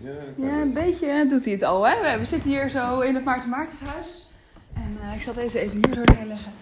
[0.00, 1.26] Ja, Ja, een beetje.
[1.28, 2.18] doet hij het al, hè?
[2.18, 4.28] We- zitten hier zo in het Maarten Maartenshuis.
[4.74, 6.52] En eh, ik zal deze even hier zo neerleggen.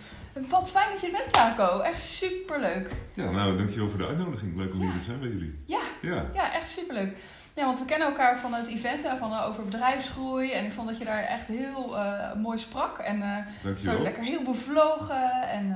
[0.49, 1.81] Wat fijn dat je er bent, Taco.
[1.81, 2.91] Echt superleuk.
[3.15, 4.57] Ja, nou, dankjewel voor de uitnodiging.
[4.57, 5.59] Leuk om hier te zijn bij jullie.
[5.67, 5.81] Ja.
[6.03, 6.25] Ja.
[6.35, 7.17] Ja, echt superleuk.
[7.55, 10.53] Ja, want we kennen elkaar van het event en van, eh, over bedrijfsgroei.
[10.53, 12.99] En ik vond dat je daar echt heel eh, mooi sprak.
[12.99, 15.33] En eh zo lekker heel bevlogen.
[15.49, 15.69] En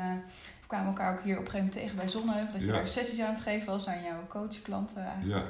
[0.61, 2.53] we kwamen elkaar ook hier op een gegeven moment tegen bij Zonneheuvel.
[2.53, 2.73] Dat je Ja.
[2.73, 5.07] daar sessies aan het geven was aan jouw coachklanten.
[5.25, 5.43] Ja.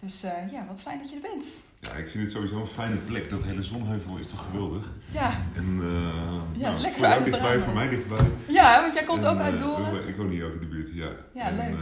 [0.00, 1.46] Dus eh, ja, wat fijn dat je er bent.
[1.80, 3.30] ja, ik vind het sowieso een fijne plek.
[3.30, 4.90] Dat hele zonheuvel is toch geweldig.
[5.12, 5.80] Ja, En
[6.56, 8.26] Ja, het is lekker voor jou dichtbij, voor mij dichtbij.
[8.48, 10.08] ja want jij komt En, ook uit eh, Doren.
[10.08, 11.08] ik woon hier ook in de buurt, ja.
[11.34, 11.76] Ja, en, leuk.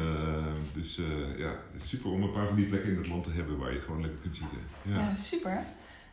[0.72, 1.00] dus
[1.36, 3.80] ja, super om een paar van die plekken in het land te hebben waar je
[3.80, 4.58] gewoon lekker kunt zitten.
[4.82, 4.98] Ja.
[4.98, 5.62] Ja, super.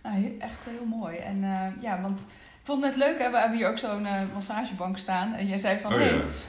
[0.03, 1.17] Nou, echt heel mooi.
[1.17, 1.39] En
[1.81, 2.27] ja, want
[2.70, 3.32] vond het net leuk, hè?
[3.32, 5.34] we hebben hier ook zo'n eh, massagebank staan.
[5.34, 6.05] En jij zei van, Oh, ja.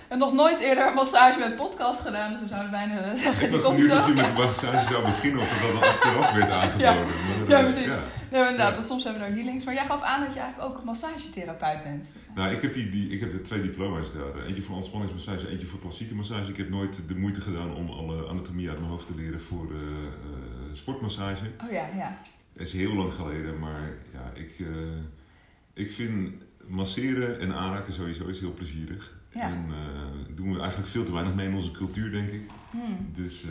[0.08, 2.32] hey, nog nooit eerder een massage met podcast gedaan.
[2.32, 3.94] Dus we zouden bijna zeggen, Ik die was komt zo.
[4.06, 4.32] je met Ja.
[4.32, 7.48] de massage zou beginnen of dat dan achteraf werd aangeboden.
[7.48, 7.92] Ja, eh, precies.
[8.30, 9.64] Nee, maar inderdaad, soms hebben we daar healings.
[9.64, 12.12] Maar jij gaf aan dat je eigenlijk ook massagetherapeut bent.
[12.34, 14.44] Nou, ik heb, die, die, ik heb de twee diploma's daar.
[14.46, 16.50] Eentje voor ontspanningsmassage, eentje voor klassieke massage.
[16.50, 19.66] Ik heb nooit de moeite gedaan om alle anatomie uit mijn hoofd te leren voor
[19.70, 19.78] eh,
[20.72, 21.44] sportmassage.
[21.66, 22.16] Oh ja, ja.
[22.52, 23.80] Het is heel lang geleden, maar
[24.12, 24.56] ja, ik,
[25.80, 26.30] ik vind
[26.66, 29.18] masseren en aanraken sowieso is heel plezierig.
[29.34, 29.40] Ja.
[29.42, 32.42] En eh doen we eigenlijk veel te weinig mee in onze cultuur, denk ik.
[32.70, 33.08] Hmm.
[33.12, 33.50] Dus eh,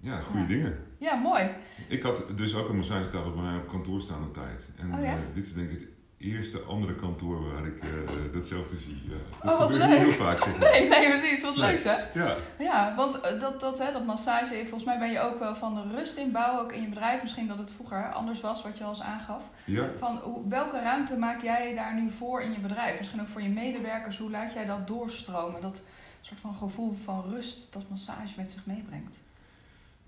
[0.00, 0.46] ja, goede Ja.
[0.46, 0.78] dingen.
[0.98, 1.48] Ja, mooi.
[1.88, 4.68] Ik had dus ook een massagetafel bij mij op kantoor staan een tijd.
[4.76, 5.16] En Oh ja?
[5.16, 5.88] eh, dit is denk ik het
[6.24, 7.88] eerste andere kantoor waar ik eh,
[8.34, 9.02] datzelfde zie.
[9.42, 9.98] Dat Oh, wat leuk.
[9.98, 10.70] heel vaak, zeg maar.
[10.70, 11.42] Nee, nee, precies.
[11.42, 12.08] Wat leuk zeg.
[12.14, 15.54] Ja, Ja, want eh, dat, dat, hè, dat massage, volgens mij ben je ook wel
[15.54, 17.22] van de rust inbouwen, ook in je bedrijf.
[17.22, 19.42] Misschien dat het vroeger anders was, wat je al eens aangaf.
[19.64, 19.88] ja.
[19.98, 22.98] Van hoe, welke ruimte maak jij daar nu voor in je bedrijf?
[22.98, 24.18] Misschien ook voor je medewerkers.
[24.18, 25.60] Hoe laat jij dat doorstromen?
[25.60, 25.82] Dat
[26.20, 29.18] soort van gevoel van rust dat massage met zich meebrengt.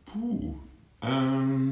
[0.04, 0.54] Poeh.
[0.98, 1.70] Ehm,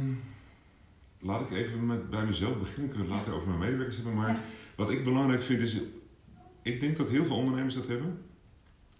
[1.24, 2.88] laat ik even met, bij mezelf beginnen.
[2.90, 4.14] Kunnen we het later over mijn medewerkers hebben.
[4.14, 4.38] Maar
[4.76, 5.76] wat ik belangrijk vind is...
[6.62, 8.18] Ik denk dat heel veel ondernemers dat hebben.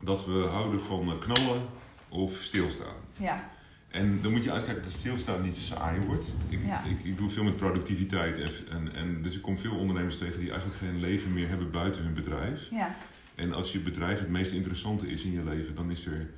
[0.00, 1.62] Dat we houden van eh, knallen
[2.08, 2.94] of stilstaan.
[3.16, 3.50] Ja,
[3.88, 6.26] En dan moet je uitkijken dat stilstaan niet saai wordt.
[6.48, 6.84] Ik, Ja.
[6.84, 8.38] ik, ik doe veel met productiviteit.
[8.38, 11.70] En, en, en dus ik kom veel ondernemers tegen die eigenlijk geen leven meer hebben
[11.70, 12.66] buiten hun bedrijf.
[12.70, 12.96] ja,
[13.34, 16.30] En als je bedrijf het meest interessante is in je leven, dan is er.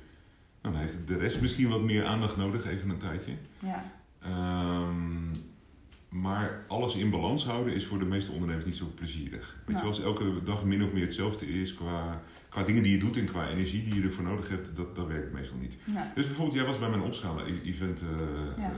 [0.61, 3.31] Dan heeft de rest misschien wat meer aandacht nodig, even een tijdje.
[3.59, 3.85] ja,
[4.21, 5.35] Ehm,
[6.09, 9.55] maar alles in balans houden is voor de meeste ondernemers niet zo plezierig.
[9.65, 9.77] Weet Nou.
[9.77, 12.97] je wel, als elke dag min of meer hetzelfde is qua, qua dingen die je
[12.99, 15.77] doet en qua energie die je ervoor nodig hebt, dat, dat werkt meestal niet.
[16.15, 18.63] Dus bijvoorbeeld, jij was bij mijn opschalen-event Ja.
[18.63, 18.71] eh, eh,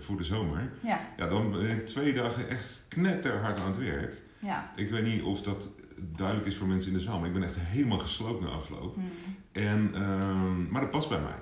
[0.00, 0.70] voor de zomer.
[0.80, 4.14] ja, Ja, dan ben ik twee dagen echt knetterhard aan het werk.
[4.38, 4.72] ja.
[4.76, 5.68] Ik weet niet of dat
[6.16, 8.94] duidelijk is voor mensen in de zaal, maar ik ben echt helemaal gesloopt na afloop.
[8.94, 9.10] Hmm.
[9.52, 11.38] En, ehm, maar dat past bij mij.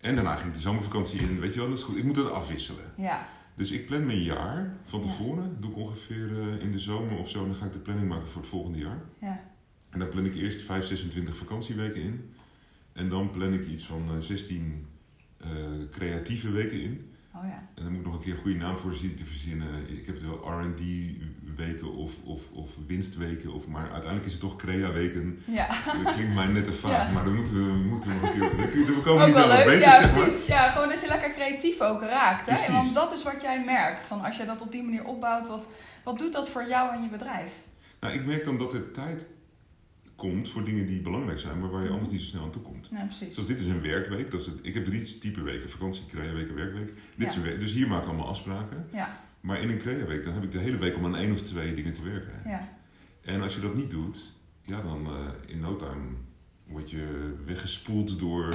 [0.00, 1.96] En daarna ging ik de zomervakantie in, weet je wel, dat is goed.
[1.96, 2.84] Ik moet dat afwisselen.
[2.96, 5.06] Ja, Dus ik plan mijn jaar van Ja.
[5.06, 5.56] tevoren.
[5.60, 8.28] Doe ik ongeveer eh, in de zomer of zo, dan ga ik de planning maken
[8.28, 9.02] voor het volgende jaar.
[9.20, 9.40] ja,
[9.90, 12.30] En dan plan ik eerst 5, 26 vakantieweken in.
[12.92, 14.86] En dan plan ik iets van eh, 16
[15.36, 15.48] eh,
[15.90, 17.11] creatieve weken in.
[17.34, 17.68] Oh ja.
[17.74, 19.68] En dan moet ik nog een keer een goede naam voor zien te verzinnen.
[19.98, 23.52] Ik heb het wel R&D-weken of, of, of winstweken.
[23.52, 25.42] Of, maar uiteindelijk is het toch crea-weken.
[25.46, 25.68] Ja,
[26.02, 27.12] Dat klinkt mij net te vaag, Ja.
[27.12, 28.86] maar dan moeten we, moeten we nog een keer...
[28.96, 30.24] We komen ook niet wel beter, Ja, zeg maar.
[30.24, 30.46] precies.
[30.46, 32.46] Ja, gewoon dat je lekker creatief ook raakt.
[32.50, 32.72] Hè?
[32.72, 34.04] Want dat is wat jij merkt.
[34.04, 35.68] Van als je dat op die manier opbouwt, wat,
[36.04, 37.52] wat doet dat voor jou en je bedrijf?
[38.00, 39.26] Nou, ik merk dan dat er tijd
[40.16, 41.94] komt voor dingen die belangrijk zijn, maar waar je Mhm.
[41.94, 42.88] anders niet zo snel aan toe komt.
[42.90, 43.34] Ja, precies.
[43.34, 44.30] Zoals dit is een werkweek.
[44.30, 45.70] Dat is het, ik heb drie type weken.
[45.70, 46.94] Vakantie, crea-week, werkweek.
[47.16, 47.40] Dit is Ja.
[47.40, 48.86] een week, dus hier maak ik allemaal afspraken.
[48.92, 51.42] Ja, Maar in een crea-week, dan heb ik de hele week om aan één of
[51.42, 52.40] twee dingen te werken.
[52.50, 52.68] ja,
[53.22, 54.32] En als je dat niet doet,
[54.64, 56.08] ja, dan eh, in no time
[56.66, 58.54] word je weggespoeld door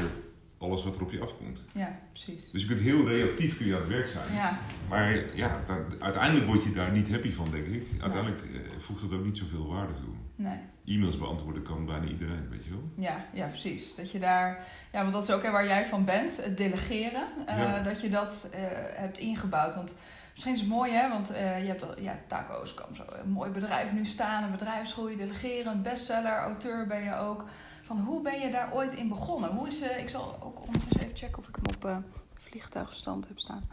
[0.59, 1.62] alles wat er op je afkomt.
[1.73, 2.51] ja, precies.
[2.51, 4.34] Dus je kunt heel reactief kun je aan het werk zijn.
[4.34, 4.57] Ja,
[4.90, 7.84] Maar ja, daar- uiteindelijk word je daar niet happy van, denk ik.
[8.01, 10.13] Uiteindelijk eh, voegt dat ook niet zoveel waarde toe.
[10.35, 10.57] nee.
[10.85, 12.90] E-mails beantwoorden kan bijna iedereen, weet je wel.
[12.96, 13.96] Ja, ja, precies.
[13.96, 17.28] Dat je daar, ja, want dat is ook hè, waar jij van bent, het delegeren.
[17.46, 17.79] eh, Ja.
[17.84, 18.62] Dat je dat eh,
[19.00, 19.75] hebt ingebouwd.
[19.75, 20.00] Want
[20.34, 23.52] misschien is het mooi, hè, want je hebt al, ja, Taco's kan zo een mooi
[23.52, 27.46] bedrijf nu staan, een bedrijfsgroei, delegeren, bestseller, auteur ben je ook.
[27.87, 29.49] Van hoe ben je daar ooit in begonnen?
[29.49, 31.97] Hoe is, eh, ik zal ook ondertussen even checken of ik hem op eh,
[32.34, 33.69] vliegtuigstand heb staan.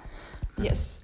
[0.57, 1.01] Yes,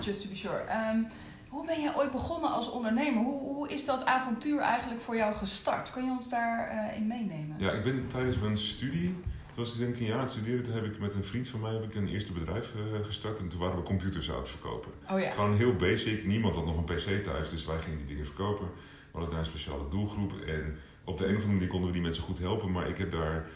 [0.00, 0.58] just to be sure.
[0.58, 1.02] Ehm,
[1.48, 3.22] hoe ben jij ooit begonnen als ondernemer?
[3.22, 5.92] Hoe, hoe is dat avontuur eigenlijk voor jou gestart?
[5.92, 7.56] Kun je ons daarin in meenemen?
[7.58, 9.14] Ja, ik ben tijdens mijn studie,
[9.54, 11.60] zoals ik denk een jaar aan het studeren, toen heb ik met een vriend van
[11.60, 13.38] mij heb ik een eerste bedrijf eh, gestart.
[13.38, 14.92] En toen waren we computers aan het verkopen.
[15.10, 15.30] Oh ja.
[15.30, 16.24] Gewoon heel basic.
[16.24, 18.66] Niemand had nog een PC thuis, dus wij gingen die dingen verkopen.
[18.66, 20.32] We hadden daar een speciale doelgroep.
[20.40, 22.72] En op de een of andere manier konden we die mensen goed helpen.
[22.72, 23.46] Maar ik heb daar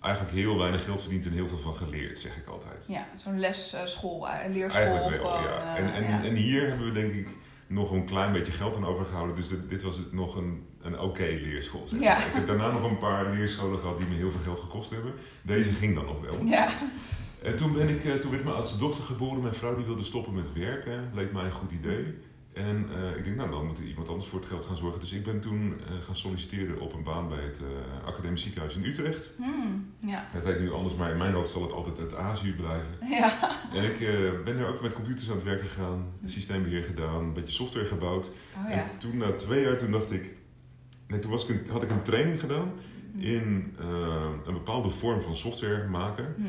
[0.00, 2.84] eigenlijk heel weinig geld verdiend en heel veel van geleerd, zeg ik altijd.
[2.88, 4.82] Ja, zo'n lesschool, uh, leerschool.
[4.84, 5.74] Eigenlijk wel, ja.
[5.76, 6.22] eh, En, en, ja.
[6.24, 7.28] en hier hebben we denk ik
[7.66, 9.36] nog een klein beetje geld aan overgehouden.
[9.36, 11.88] Dus dit, dit was het nog een, een oké leerschool.
[11.88, 12.08] Zeg maar.
[12.08, 12.16] Ja.
[12.26, 15.12] Ik heb daarna nog een paar leerscholen gehad die me heel veel geld gekost hebben.
[15.42, 16.44] Deze ging dan nog wel.
[16.44, 16.68] Ja,
[17.42, 19.42] En toen, ben ik, eh, toen werd mijn oudste dochter geboren.
[19.42, 21.10] Mijn vrouw die wilde stoppen met werken.
[21.14, 22.18] Leek mij een goed idee.
[22.56, 25.00] En eh, ik denk, nou dan moet iemand anders voor het geld gaan zorgen.
[25.00, 28.74] Dus ik ben toen eh, gaan solliciteren op een baan bij het eh, Academisch Ziekenhuis
[28.76, 29.32] in Utrecht.
[29.36, 30.26] Hmm, ja.
[30.44, 32.86] Heet nu anders, maar in mijn hoofd zal het altijd het AZU blijven.
[33.18, 33.32] Ja.
[33.74, 33.98] En ik
[34.44, 36.06] ben daar ook met computers aan het werk gegaan.
[36.24, 38.26] Systeembeheer gedaan, een beetje software gebouwd.
[38.64, 38.74] Oh ja.
[38.76, 40.32] En toen na twee jaar, toen dacht ik...
[41.06, 42.72] Nee, toen was ik een- had ik een training gedaan
[43.16, 46.34] in eh, een bepaalde vorm van software maken.
[46.36, 46.42] Hm.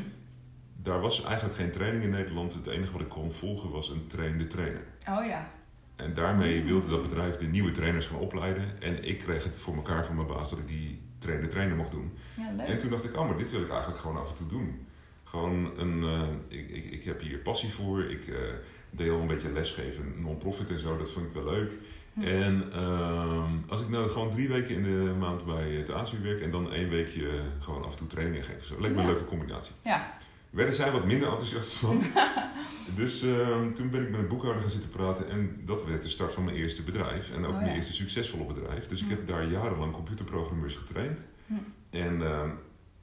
[0.82, 2.52] Daar was eigenlijk geen training in Nederland.
[2.54, 4.82] Het enige wat ik kon volgen was een trainde trainer.
[5.08, 5.50] Oh ja.
[5.98, 8.82] En daarmee wilde dat bedrijf de nieuwe trainers gaan opleiden.
[8.82, 11.90] En ik kreeg het voor elkaar van mijn baas dat ik die trainde trainer mocht
[11.90, 12.12] doen.
[12.36, 12.66] Ja, leuk.
[12.66, 14.86] En toen dacht ik, oh, maar dit wil ik eigenlijk gewoon af en toe doen.
[15.24, 18.10] Gewoon een, eh, ik, ik, ik heb hier passie voor.
[18.10, 18.36] Ik eh
[18.90, 21.72] deed al een beetje lesgeven, non-profit en zo, dat vond ik wel leuk.
[22.12, 22.22] Hm.
[22.22, 26.40] En ehm, als ik nou gewoon drie weken in de maand bij het ASU werk
[26.40, 27.28] en dan één weekje
[27.60, 28.64] gewoon af en toe trainingen geef.
[28.64, 29.74] Zo leek me een leuke combinatie.
[29.84, 30.16] Ja.
[30.50, 32.02] Werden zij wat minder enthousiast van.
[32.96, 36.08] dus ehm, toen ben ik met een boekhouder gaan zitten praten en dat werd de
[36.08, 37.30] start van mijn eerste bedrijf.
[37.30, 38.86] En ook Oh, mijn eerste succesvolle bedrijf.
[38.86, 39.12] Dus ik Hm.
[39.12, 41.20] heb daar jarenlang computerprogrammeurs getraind.
[41.46, 41.54] Hm.
[41.90, 42.50] En ehm,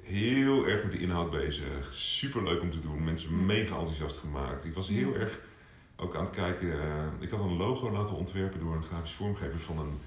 [0.03, 1.88] heel erg met de inhoud bezig.
[1.94, 3.03] Super leuk om te doen.
[3.03, 3.45] Mensen Hm.
[3.45, 4.65] mega enthousiast gemaakt.
[4.65, 5.39] Ik was heel erg
[5.95, 6.81] ook aan het kijken.
[6.81, 9.98] eh, ik had een logo laten ontwerpen door een grafisch vormgever van een,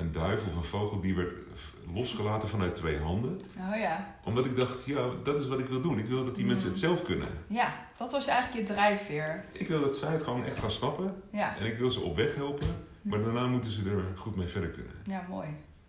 [0.00, 1.00] een duif of een vogel.
[1.00, 1.32] Die werd
[1.94, 3.40] losgelaten vanuit twee handen.
[3.70, 4.14] Oh ja.
[4.24, 5.98] Omdat ik dacht, ja, dat is wat ik wil doen.
[5.98, 7.28] Ik wil dat die mensen het zelf kunnen.
[7.46, 9.44] Ja, dat was eigenlijk je drijfveer.
[9.52, 11.22] Ik wil dat zij het gewoon echt gaan snappen.
[11.32, 11.56] Ja.
[11.58, 12.86] En ik wil ze op weg helpen.
[13.02, 14.92] Maar daarna moeten ze er goed mee verder kunnen.
[15.06, 15.48] Ja, mooi.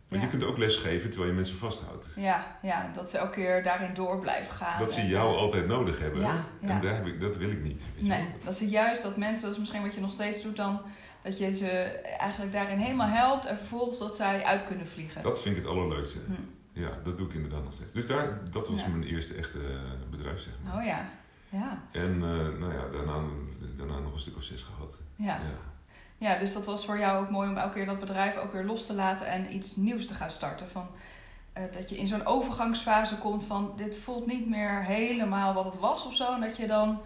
[0.09, 0.27] Want ja.
[0.27, 2.07] je kunt ook les geven terwijl je mensen vasthoudt.
[2.15, 4.79] Ja, ja, dat ze elke keer daarin door blijven gaan.
[4.79, 6.21] Dat ze jou eh, altijd nodig hebben.
[6.21, 6.69] Ja, ja.
[6.69, 7.83] En daar heb ik, dat wil ik niet.
[7.95, 10.55] Weet Nee, dat ze juist dat mensen, dat is misschien wat je nog steeds doet
[10.55, 10.81] dan,
[11.23, 11.69] dat je ze
[12.19, 15.21] eigenlijk daarin helemaal helpt en vervolgens dat zij uit kunnen vliegen.
[15.23, 16.19] Dat vind ik het allerleukste.
[16.25, 16.33] Hm.
[16.79, 17.91] Ja, dat doe ik inderdaad nog steeds.
[17.91, 18.87] Dus daar, dat was Ja.
[18.87, 19.75] mijn eerste echte eh,
[20.11, 20.77] bedrijf, zeg maar.
[20.77, 21.09] Oh ja,
[21.49, 23.21] ja, En eh, nou ja, daarna,
[23.77, 24.97] daarna nog een stuk of zes gehad.
[25.15, 25.25] ja.
[25.25, 25.67] Ja.
[26.17, 28.63] Ja, dus dat was voor jou ook mooi om elke keer dat bedrijf ook weer
[28.63, 30.69] los te laten en iets nieuws te gaan starten.
[30.69, 30.87] Van,
[31.53, 35.79] eh, dat je in zo'n overgangsfase komt van dit voelt niet meer helemaal wat het
[35.79, 36.33] was of zo.
[36.33, 37.01] En dat je dan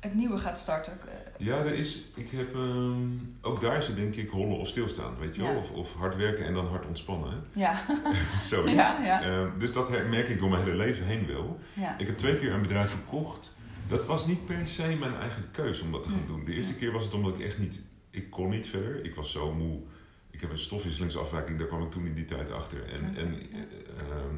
[0.00, 0.98] het nieuwe gaat starten.
[1.38, 3.06] Ja, er is, ik heb, ehm,
[3.40, 5.56] ook daar is het denk ik hollen of stilstaan, weet je wel?
[5.56, 7.30] Of, of hard werken en dan hard ontspannen.
[7.30, 7.60] hè?
[7.60, 7.82] Ja,
[8.42, 8.72] Zoiets.
[8.74, 9.22] Ja, ja.
[9.22, 11.60] Ehm, dus dat merk ik door mijn hele leven heen wel.
[11.72, 11.98] ja.
[11.98, 13.50] Ik heb twee keer een bedrijf verkocht.
[13.88, 16.44] Dat was niet per se mijn eigen keuze om dat te gaan doen.
[16.44, 17.80] De eerste keer was het omdat ik echt niet...
[18.10, 19.04] Ik kon niet verder.
[19.04, 19.80] Ik was zo moe.
[20.30, 21.58] Ik heb een stofwisselingsafwijking.
[21.58, 22.84] Daar kwam ik toen in die tijd achter.
[22.92, 23.58] En, en eh,
[23.98, 24.34] ehm,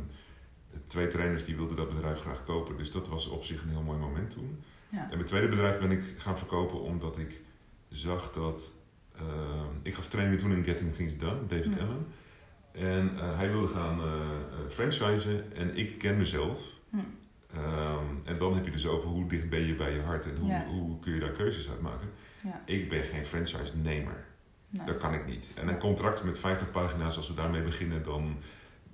[0.86, 2.76] twee trainers die wilden dat bedrijf graag kopen.
[2.76, 4.62] Dus dat was op zich een heel mooi moment toen.
[4.90, 5.02] Ja.
[5.10, 7.40] En mijn tweede bedrijf ben ik gaan verkopen omdat ik
[7.88, 8.72] zag dat...
[9.16, 11.80] ehm, ik gaf trainingen toen in Getting Things Done, David.
[11.80, 12.06] Allen.
[12.72, 14.20] En eh, hij wilde gaan eh,
[14.68, 16.60] franchisen en ik ken mezelf.
[16.90, 16.96] Hm.
[17.54, 20.36] Ehm, en dan heb je dus over hoe dicht ben je bij je hart en
[20.36, 20.66] hoe, Ja.
[20.66, 22.08] hoe kun je daar keuzes uit maken.
[22.44, 22.60] Ja.
[22.64, 24.24] Ik ben geen franchise-nemer.
[24.70, 25.48] Nou, Dat kan ik niet.
[25.54, 28.36] En een contract met 50 pagina's, als we daarmee beginnen, dan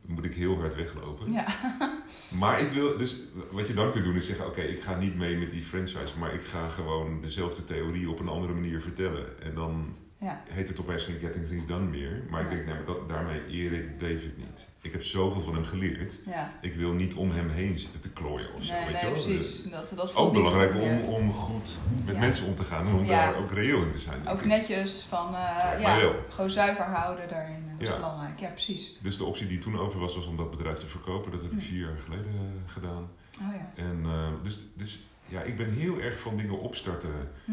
[0.07, 1.33] moet ik heel hard weglopen.
[1.33, 1.47] ja.
[2.39, 5.17] Maar ik wil, dus wat je dan kunt doen is zeggen: Oké, ik ga niet
[5.17, 9.43] mee met die franchise, maar ik ga gewoon dezelfde theorie op een andere manier vertellen.
[9.43, 10.43] En dan ja.
[10.49, 12.23] heet het opeens geen Getting Things Done meer.
[12.31, 14.65] Maar ik denk, nee, maar dat, daarmee eer ik David niet.
[14.81, 16.19] Ik heb zoveel van hem geleerd.
[16.27, 16.53] ja.
[16.61, 18.73] Ik wil niet om hem heen zitten te klooien of zo.
[18.73, 19.25] Nee, weet nee, je wel?
[19.25, 19.63] precies.
[19.63, 21.05] Dat, dat is ook belangrijk om, meer.
[21.05, 24.29] om goed met mensen om te gaan en om daar ook reëel in te zijn.
[24.29, 27.66] Ook netjes van, maar ja, gewoon zuiver houden daarin.
[27.79, 27.95] Dat is Ja.
[27.97, 28.41] belangrijk.
[28.41, 28.97] Ja, precies.
[29.03, 31.31] Dus de optie die toen over was, was om dat bedrijf te verkopen.
[31.33, 31.65] Dat heb ik Hm.
[31.65, 33.09] vier jaar geleden eh, gedaan.
[33.41, 33.73] Oh ja.
[33.83, 37.31] En eh, dus, dus ja, ik ben heel erg van dingen opstarten.
[37.45, 37.53] Hm.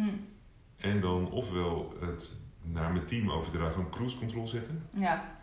[0.78, 4.88] En dan ofwel het naar mijn team overdragen en cruise control zetten.
[4.94, 5.42] Ja,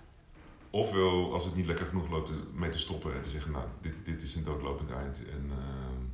[0.72, 3.94] Ofwel, als het niet lekker genoeg loopt, mee te stoppen en te zeggen, nou, dit,
[4.04, 5.18] dit is een doodlopend eind.
[5.18, 5.56] En eh,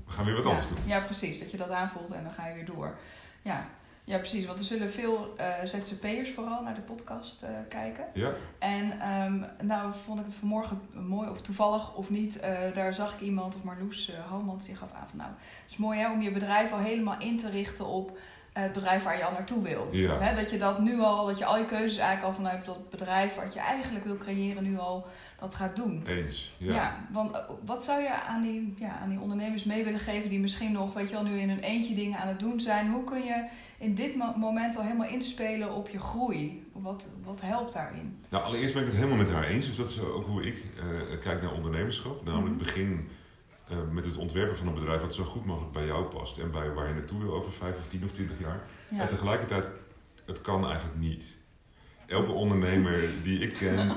[0.06, 0.50] we gaan weer wat ja.
[0.50, 0.78] anders doen.
[0.86, 1.38] Ja, precies.
[1.38, 2.98] Dat je dat aanvoelt en dan ga je weer door.
[3.42, 3.68] Ja,
[4.06, 4.46] ja precies.
[4.46, 8.04] Want er zullen veel eh, ZZP'ers vooral naar de podcast eh, kijken.
[8.14, 12.94] Ja, En ehm, nou vond ik het vanmorgen mooi, of toevallig of niet, eh, daar
[12.94, 15.30] zag ik iemand, of Marloes uh, Homans, die gaf aan van nou,
[15.62, 18.18] het is mooi hè, om je bedrijf al helemaal in te richten op
[18.52, 19.88] het bedrijf waar je al naartoe wil.
[19.92, 20.18] Ja.
[20.18, 22.90] Hè, dat je dat nu al, dat je al je keuzes eigenlijk al vanuit dat
[22.90, 25.06] bedrijf wat je eigenlijk wil creëren nu al
[25.40, 26.02] dat gaat doen.
[26.06, 26.54] eens.
[26.58, 26.96] Ja, Ja.
[27.10, 30.72] want wat zou je aan die, ja, aan die ondernemers mee willen geven die misschien
[30.72, 32.90] nog, weet je wel, nu in hun eentje dingen aan het doen zijn?
[32.90, 33.44] Hoe kun je
[33.78, 36.66] in dit mo- moment al helemaal inspelen op je groei?
[36.72, 38.18] Wat, wat helpt daarin?
[38.28, 39.66] Nou, allereerst ben ik het helemaal met haar eens.
[39.66, 42.24] Dus dat is ook hoe ik eh, kijk naar ondernemerschap.
[42.24, 42.64] Namelijk Mhm.
[42.64, 43.08] begin
[43.68, 46.50] eh, met het ontwerpen van een bedrijf wat zo goed mogelijk bij jou past en
[46.50, 48.60] bij waar je naartoe wil over vijf of tien of twintig jaar.
[48.90, 49.00] Ja.
[49.00, 49.68] En tegelijkertijd,
[50.26, 51.36] het kan eigenlijk niet.
[52.06, 53.94] Elke ondernemer die ik ken, eh,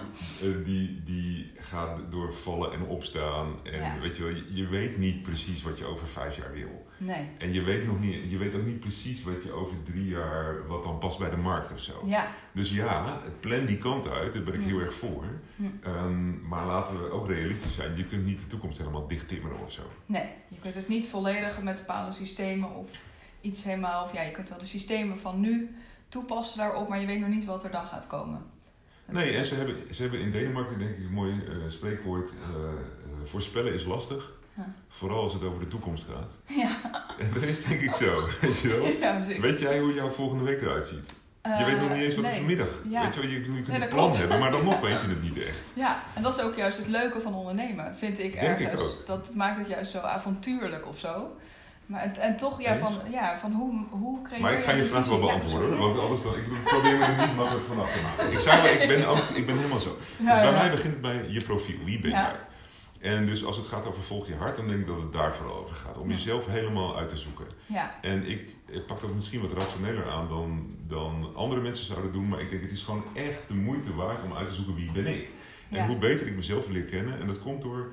[0.66, 3.54] die, die gaat door vallen en opstaan.
[3.64, 4.00] En Ja.
[4.02, 6.88] weet je wel, je, je weet niet precies wat je over vijf jaar wil.
[7.02, 7.28] Nee.
[7.38, 10.68] En je weet, nog niet, je weet ook niet precies wat je over drie jaar,
[10.68, 12.04] wat dan past bij de markt of zo.
[12.06, 12.28] Ja.
[12.52, 14.68] Dus ja, het plan die kant uit, daar ben ik Hm.
[14.68, 15.24] heel erg voor.
[15.56, 15.64] Hm.
[15.84, 17.98] Ehm, maar laten we ook realistisch zijn.
[17.98, 19.82] Je kunt niet de toekomst helemaal dicht timmeren of zo.
[20.06, 20.26] Nee.
[20.48, 22.92] Je kunt het niet volledig met bepaalde systemen of
[23.42, 24.04] iets helemaal...
[24.04, 25.76] Of ja, je kunt wel de systemen van nu
[26.10, 28.42] toepassen daarop, maar je weet nog niet wat er dan gaat komen.
[29.12, 32.30] Nee, en ze hebben, ze hebben in Denemarken denk ik een mooi eh, spreekwoord.
[32.30, 32.70] eh, eh,
[33.24, 34.32] voorspellen is lastig.
[34.60, 34.66] Ja.
[34.90, 36.32] Vooral als het over de toekomst gaat.
[36.64, 36.70] Ja.
[37.20, 38.28] En dat is denk ik zo.
[38.42, 38.88] Weet je wel?
[38.88, 39.40] Ja.
[39.40, 41.14] Weet jij hoe jouw volgende week eruit ziet?
[41.44, 42.40] Je Eh, weet nog niet eens wat er nee.
[42.40, 42.68] vanmiddag.
[42.90, 43.02] Ja.
[43.04, 44.18] Weet je wel, je, je kunt Nee, een plan klopt.
[44.18, 45.72] hebben, maar dan nog weet je het niet echt.
[45.74, 49.00] Ja, en dat is ook juist het leuke van ondernemen, vind ik Denk ik ergens.
[49.00, 49.06] ook.
[49.06, 51.36] Dat maakt het juist zo avontuurlijk of zo.
[51.86, 52.82] Maar en toch, ja, Eens?
[52.82, 55.16] van, ja, van hoe, hoe creëer Maar ik ga je vraag wel?
[55.20, 58.32] Ja, beantwoorden, want anders dan, ik ik probeer me er niet makkelijk vanaf te maken.
[58.34, 59.98] Ik, zou, ik, ben ook, ik ben helemaal zo.
[60.18, 61.78] Dus bij mij begint het bij je profiel.
[61.86, 62.36] Wie ben jij?
[63.00, 65.36] En dus als het gaat over volg je hart, dan denk ik dat het daar
[65.36, 65.98] vooral over gaat.
[65.98, 67.46] Om jezelf helemaal uit te zoeken.
[67.66, 72.12] Ja, En ik, ik pak dat misschien wat rationeler aan dan, dan andere mensen zouden
[72.12, 72.28] doen.
[72.28, 74.92] Maar ik denk het is gewoon echt de moeite waard om uit te zoeken wie
[74.92, 75.30] ben ik.
[75.70, 75.88] En Ja.
[75.88, 77.20] hoe beter ik mezelf leer kennen.
[77.20, 77.92] En dat komt door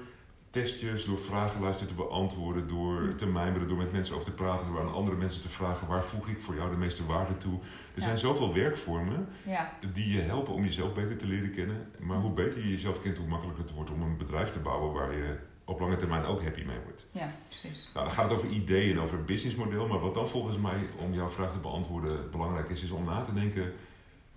[0.60, 3.16] testjes, door vragenlijsten te beantwoorden, door Hm.
[3.16, 6.04] te mijmeren, door met mensen over te praten, door aan andere mensen te vragen waar
[6.04, 7.52] voeg ik voor jou de meeste waarde toe.
[7.54, 7.60] Er
[7.94, 8.02] Ja.
[8.02, 11.90] zijn zoveel werkvormen ja, die je helpen om jezelf beter te leren kennen.
[11.98, 14.92] Maar hoe beter je jezelf kent, hoe makkelijker het wordt om een bedrijf te bouwen
[14.92, 17.06] waar je op lange termijn ook happy mee wordt.
[17.10, 17.90] ja, precies.
[17.94, 19.86] Nou, dan gaat het over ideeën en over het businessmodel.
[19.88, 23.22] Maar wat dan volgens mij, om jouw vraag te beantwoorden, belangrijk is, is om na
[23.22, 23.72] te denken: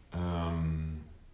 [0.09, 0.65] ehm,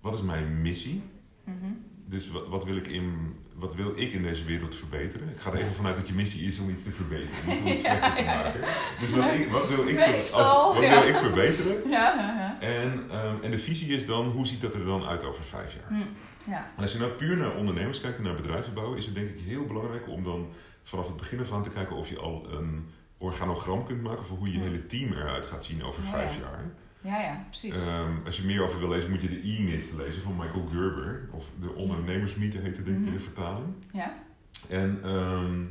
[0.01, 1.03] wat is mijn missie?
[1.43, 1.71] Mhm.
[2.07, 5.29] Dus wat, wat, wil ik in, wat wil ik in deze wereld verbeteren?
[5.29, 7.65] Ik ga er even vanuit dat je missie is om iets te verbeteren, niet om
[7.65, 8.61] het slechter te maken.
[8.99, 11.91] Dus wat, ik, wat wil ik, als, wat wil ik verbeteren?
[12.59, 15.73] En, ehm, en de visie is dan, hoe ziet dat er dan uit over vijf
[15.73, 15.87] jaar?
[15.87, 16.07] Hm,
[16.49, 19.29] ja, En als je nou puur naar ondernemers kijkt en naar bedrijfsbouw, is het denk
[19.29, 20.47] ik heel belangrijk om dan
[20.83, 24.37] vanaf het begin af aan te kijken of je al een organogram kunt maken voor
[24.37, 26.39] hoe je hele team eruit gaat zien over Ja, vijf ja.
[26.39, 26.63] jaar.
[27.05, 27.85] Ja, ja, precies.
[27.85, 31.29] Ehm, als je meer over wil lezen, moet je de E-myth lezen van Michael Gerber.
[31.31, 33.23] Of de ondernemersmythe heet het denk ik in de Mhm.
[33.23, 33.67] vertaling.
[33.91, 34.13] Ja,
[34.69, 35.61] En, ehm,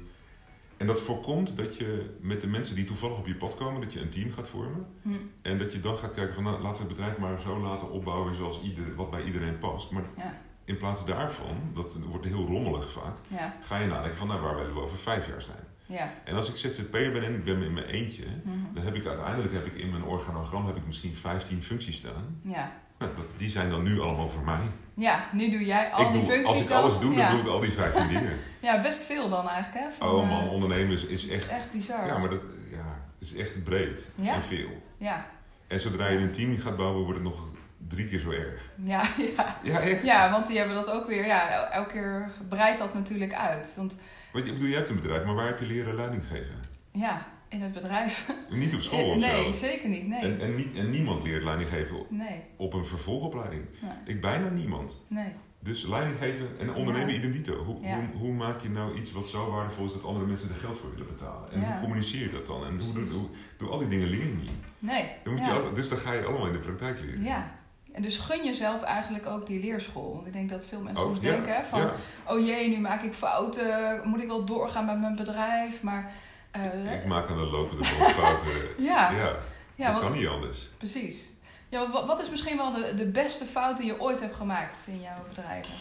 [0.77, 3.93] en dat voorkomt dat je met de mensen die toevallig op je pad komen, dat
[3.93, 4.87] je een team gaat vormen.
[5.03, 5.11] hm,
[5.43, 7.91] En dat je dan gaat kijken van nou, laten we het bedrijf maar zo laten
[7.91, 9.91] opbouwen zoals ieder, wat bij iedereen past.
[9.91, 14.27] Maar ja, in plaats daarvan, dat wordt heel rommelig vaak, ja, ga je nadenken van
[14.27, 15.65] nou, waar willen we over vijf jaar zijn.
[15.87, 16.13] Ja.
[16.25, 19.07] En als ik ZZP'er ben en ik ben in mijn eentje, mhm, dan heb ik
[19.07, 22.41] uiteindelijk heb ik in mijn organogram heb ik misschien 15 functies staan.
[22.43, 22.73] Ja.
[22.99, 24.61] Nou, die zijn dan nu allemaal voor mij.
[24.95, 26.83] ja, nu doe jij al ik die doe, functies als ik dan.
[26.83, 28.39] alles doe, dan doe ik al die 15 dingen.
[28.61, 29.91] Ja, best veel dan eigenlijk, hè?
[29.93, 32.07] Van, Oh eh, man, ondernemen is, is echt, is echt bizar.
[32.07, 34.35] ja, maar dat ja, is echt breed Ja.
[34.35, 34.83] en veel.
[34.99, 35.27] Ja,
[35.67, 37.49] En zodra je een team gaat bouwen, wordt het nog
[37.89, 38.71] drie keer zo erg.
[38.85, 39.03] ja,
[39.37, 39.59] ja.
[39.63, 40.05] Ja, echt.
[40.05, 43.75] Ja, want die hebben dat ook weer, ja, el- elke keer breidt dat natuurlijk uit.
[43.77, 43.97] Want
[44.35, 46.55] Want je, ik bedoel, je hebt een bedrijf, maar waar heb je leren leiding geven?
[46.93, 48.33] ja, in het bedrijf.
[48.51, 49.53] Niet op school of nee, zo.
[49.53, 50.07] zeker niet.
[50.09, 50.21] Nee.
[50.21, 53.63] En, en, niet, en niemand leert leiding geven op, nee, op een vervolgopleiding.
[53.83, 55.05] nee, Ik bijna niemand.
[55.09, 55.33] nee.
[55.61, 57.19] Dus leiding geven en ondernemen Ja.
[57.19, 57.65] idem dito.
[57.65, 57.95] Hoe, Ja.
[57.97, 60.79] hoe, hoe maak je nou iets wat zo waardevol is dat andere mensen er geld
[60.81, 61.53] voor willen betalen?
[61.53, 61.71] En Ja.
[61.73, 62.65] hoe communiceer je dat dan?
[62.67, 64.51] En hoe, doe, hoe, doe al die dingen leer je niet.
[64.79, 65.07] Nee.
[65.25, 67.23] Dan moet je al- dus dan ga je allemaal in de praktijk leren.
[67.23, 67.53] Ja.
[67.95, 70.15] En dus gun jezelf eigenlijk ook die leerschool.
[70.15, 71.81] Want ik denk dat veel mensen Oh, soms ja, denken van...
[71.81, 71.95] ja.
[72.27, 74.01] Oh jee, nu maak ik fouten.
[74.09, 75.83] Moet ik wel doorgaan met mijn bedrijf?
[75.83, 76.13] Maar
[76.51, 78.49] eh, Ik maak aan de lopende fouten.
[78.79, 79.37] ja, ja,
[79.75, 80.69] ja, dat wat- kan niet anders.
[80.79, 81.33] precies.
[81.69, 84.87] Ja, wat, wat is misschien wel de, de beste fout die je ooit hebt gemaakt
[84.87, 85.75] in jouw bedrijven?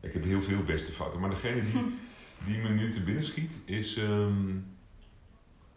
[0.00, 1.20] Ik heb heel veel beste fouten.
[1.20, 1.98] Maar degene die,
[2.46, 3.96] die me nu te binnen schiet is...
[3.96, 4.56] ehm,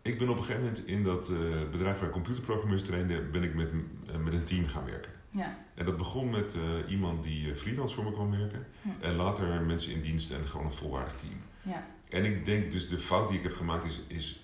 [0.04, 1.36] ik ben op een gegeven moment in dat eh,
[1.72, 3.22] bedrijf waar ik computerprogrammeurs trainde...
[3.22, 5.12] ben ik met, een- eh, met een team gaan werken.
[5.30, 8.68] Ja, En dat begon met eh, iemand die freelance voor me kwam werken.
[8.82, 8.90] Hm.
[9.00, 11.34] En later mensen in dienst en gewoon een volwaardig team.
[11.62, 14.44] ja, En ik denk dus de fout die ik heb gemaakt is, is,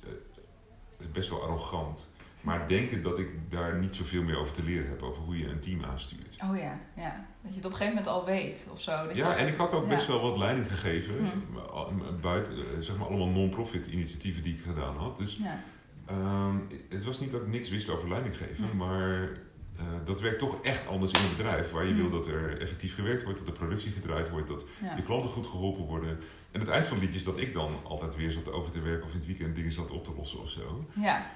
[0.97, 2.07] is best wel arrogant.
[2.41, 5.01] Maar denken dat ik daar niet zoveel meer over te leren heb.
[5.01, 6.37] Over hoe je een team aanstuurt.
[6.43, 7.25] oh ja, ja.
[7.41, 8.91] Dat je het op een gegeven moment al weet of zo.
[9.07, 9.95] Dat Ja, je, en ik had ook Ja.
[9.95, 11.15] best wel wat leiding gegeven.
[11.15, 11.57] Hm.
[11.57, 11.91] al-
[12.21, 15.17] Buiten, eh, zeg maar allemaal non-profit initiatieven die ik gedaan had.
[15.17, 15.63] Dus Ja,
[16.05, 16.55] ehm,
[16.89, 18.77] het was niet dat ik niks wist over leiding geven.
[18.77, 19.29] Maar
[19.77, 21.71] eh, dat werkt toch echt anders in een bedrijf.
[21.71, 23.37] Waar je wil dat er effectief gewerkt wordt.
[23.37, 24.47] Dat de productie gedraaid wordt.
[24.47, 24.95] Dat ja.
[24.95, 26.19] de klanten goed geholpen worden.
[26.51, 28.81] En het eind van het liedje is dat ik dan altijd weer zat over te
[28.81, 30.85] werken of in het weekend dingen zat op te lossen of zo.
[30.93, 31.31] ja,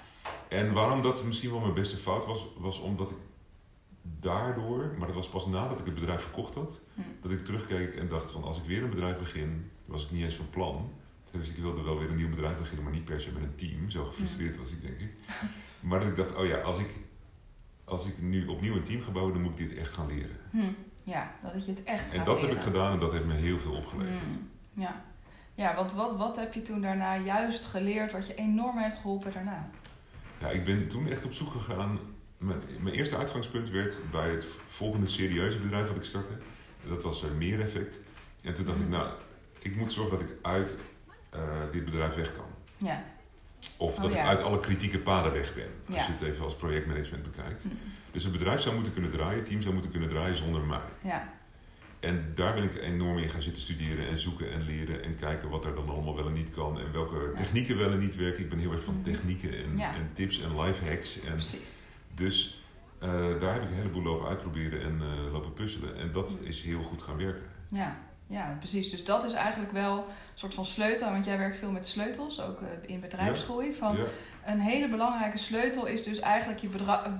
[0.47, 3.15] En waarom dat misschien wel mijn beste fout was, was omdat ik
[4.19, 7.01] daardoor, maar dat was pas nadat ik het bedrijf verkocht had, Hm.
[7.21, 10.23] dat ik terugkeek en dacht van als ik weer een bedrijf begin, was ik niet
[10.23, 10.91] eens van plan.
[11.31, 13.55] Wist ik, wilde wel weer een nieuw bedrijf beginnen, maar niet per se met een
[13.55, 13.89] team.
[13.89, 15.11] Zo gefrustreerd was ik, denk ik.
[15.79, 16.89] Maar dat ik dacht, oh ja, als ik,
[17.83, 20.37] als ik nu opnieuw een team ga bouwen, dan moet ik dit echt gaan leren.
[20.51, 20.71] Hm.
[21.03, 23.33] Ja, dat je het echt gaat En dat heb ik gedaan en dat heeft me
[23.33, 24.35] heel veel opgeleverd.
[24.73, 25.03] Ja,
[25.55, 29.33] ja want wat, wat heb je toen daarna juist geleerd wat je enorm heeft geholpen
[29.33, 29.69] daarna?
[30.39, 31.99] Ja, ik ben toen echt op zoek gegaan.
[32.43, 36.33] Met, mijn eerste uitgangspunt werd bij het volgende serieuze bedrijf wat ik startte.
[36.87, 37.97] Dat was uh, Meer Effect.
[38.41, 38.91] En toen dacht ik, Mhm.
[38.93, 39.09] nou,
[39.59, 40.73] ik moet zorgen dat ik uit
[41.29, 42.45] eh, dit bedrijf weg kan.
[42.77, 43.03] Ja.
[43.77, 44.21] Of Oh, dat ja.
[44.21, 45.67] ik uit alle kritieke paden weg ben.
[45.95, 47.61] Als je het even als projectmanagement bekijkt.
[47.61, 47.67] Hm.
[48.11, 50.79] Dus het bedrijf zou moeten kunnen draaien, het team zou moeten kunnen draaien zonder mij.
[51.03, 51.33] Ja.
[51.99, 55.49] En daar ben ik enorm in gaan zitten studeren en zoeken en leren en kijken
[55.49, 58.43] wat er dan allemaal wel en niet kan en welke technieken wel en niet werken.
[58.43, 59.03] Ik ben heel erg van Mhm.
[59.03, 61.19] technieken en, en tips en life hacks.
[61.19, 61.82] En Precies.
[62.15, 62.63] Dus
[63.03, 65.97] eh, daar heb ik een heleboel over uitproberen en eh, lopen puzzelen.
[65.97, 67.49] En dat is heel goed gaan werken.
[67.69, 67.95] Ja.
[68.27, 68.89] ja, precies.
[68.89, 70.03] Dus dat is eigenlijk wel een
[70.33, 71.11] soort van sleutel.
[71.11, 73.73] Want jij werkt veel met sleutels, ook eh, in bedrijfsgroei.
[73.73, 74.05] Van Ja,
[74.45, 76.69] Een hele belangrijke sleutel is dus eigenlijk je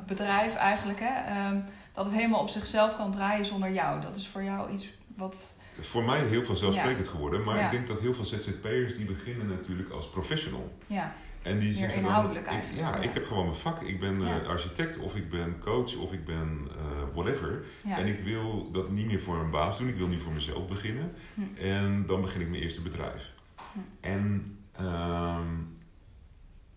[0.06, 1.00] bedrijf eigenlijk.
[1.00, 1.60] Hè, ehm,
[1.94, 4.02] dat het helemaal op zichzelf kan draaien zonder jou.
[4.02, 5.58] Dat is voor jou iets wat...
[5.80, 7.44] voor mij heel vanzelfsprekend geworden.
[7.44, 7.66] Maar Ja.
[7.66, 10.78] ik denk dat heel veel ZZP'ers die beginnen natuurlijk als professional.
[10.88, 13.02] Ja, En die Meer zeggen dan, inhoudelijk ik- eigenlijk, ja, ja.
[13.02, 13.82] ik heb gewoon mijn vak.
[13.82, 14.38] Ik ben eh, Ja.
[14.40, 17.64] architect of ik ben coach of ik ben eh, whatever.
[17.84, 17.98] ja.
[17.98, 19.88] En ik wil dat niet meer voor een baas doen.
[19.88, 21.12] Ik wil nu voor mezelf beginnen.
[21.34, 21.42] Hm.
[21.64, 23.32] En dan begin ik mijn eerste bedrijf.
[23.74, 23.80] Hm.
[24.02, 25.48] En ehm,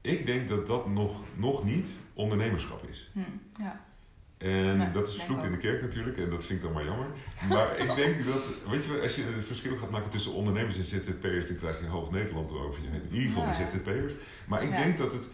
[0.00, 3.10] ik denk dat dat nog, nog niet ondernemerschap is.
[3.12, 3.20] Hm,
[3.62, 3.84] ja.
[4.38, 6.16] En Nee, dat is vloek in de kerk natuurlijk.
[6.16, 7.06] En dat vind ik dan maar jammer.
[7.48, 10.76] Maar ik denk dat, weet je wel, als je een verschil gaat maken tussen ondernemers
[10.76, 12.88] en ZZP'ers, dan krijg je half Nederland over je.
[12.88, 13.50] In ieder geval Ja.
[13.50, 14.12] de ZZP'ers.
[14.46, 14.76] Maar ik Ja.
[14.76, 15.28] denk dat het,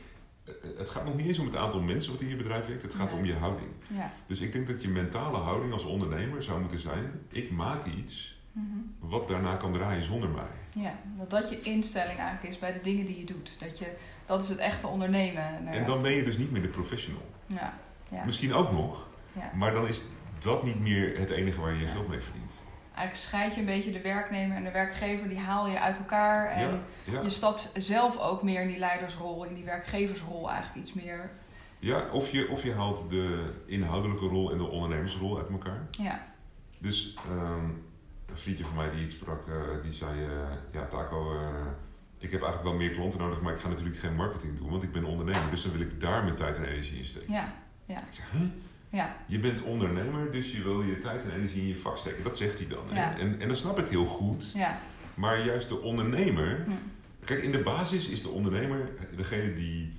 [0.76, 2.82] het gaat nog niet eens om het aantal mensen wat in je bedrijf werkt.
[2.82, 3.18] Het gaat Nee.
[3.18, 3.70] om je houding.
[3.86, 4.12] ja.
[4.26, 8.40] Dus ik denk dat je mentale houding als ondernemer zou moeten zijn: ik maak iets
[8.52, 8.66] Mhm.
[8.98, 10.50] wat daarna kan draaien zonder mij.
[10.72, 13.60] Ja, dat dat je instelling eigenlijk is bij de dingen die je doet.
[13.60, 13.86] Dat, je,
[14.26, 15.66] dat is het echte ondernemen.
[15.66, 15.86] En ja.
[15.86, 17.22] dan ben je dus niet meer de professional.
[17.46, 17.78] Ja,
[18.12, 19.50] ja, Misschien ook nog, ja.
[19.54, 20.02] maar dan is
[20.38, 22.52] dat niet meer het enige waar je je geld mee verdient.
[22.94, 26.46] Eigenlijk scheid je een beetje de werknemer en de werkgever, die haal je uit elkaar.
[26.46, 26.80] En
[27.22, 31.30] je stapt zelf ook meer in die leidersrol, in die werkgeversrol eigenlijk iets meer.
[31.78, 35.86] ja of, je, of je haalt de inhoudelijke rol en de ondernemersrol uit elkaar.
[35.90, 36.26] Ja,
[36.78, 37.64] Dus ehm,
[38.26, 40.30] een vriendje van mij die ik sprak, eh, die zei: eh,
[40.72, 41.46] Ja, Taco, eh,
[42.18, 44.82] ik heb eigenlijk wel meer klanten nodig, maar ik ga natuurlijk geen marketing doen, want
[44.82, 45.50] ik ben ondernemer.
[45.50, 47.32] Dus dan wil ik daar mijn tijd en energie in steken.
[47.32, 47.52] ja,
[47.86, 48.40] Ik zeg: Huh?
[48.90, 52.24] ja, Je bent ondernemer, dus je wil je tijd en energie in je vak steken.
[52.24, 52.84] Dat zegt hij dan.
[52.92, 53.18] Ja.
[53.18, 54.52] En, en dat snap ik heel goed.
[54.54, 54.80] ja.
[55.14, 56.64] Maar juist de ondernemer.
[56.64, 56.70] Hm.
[57.24, 59.92] Kijk, in de basis is de ondernemer degene die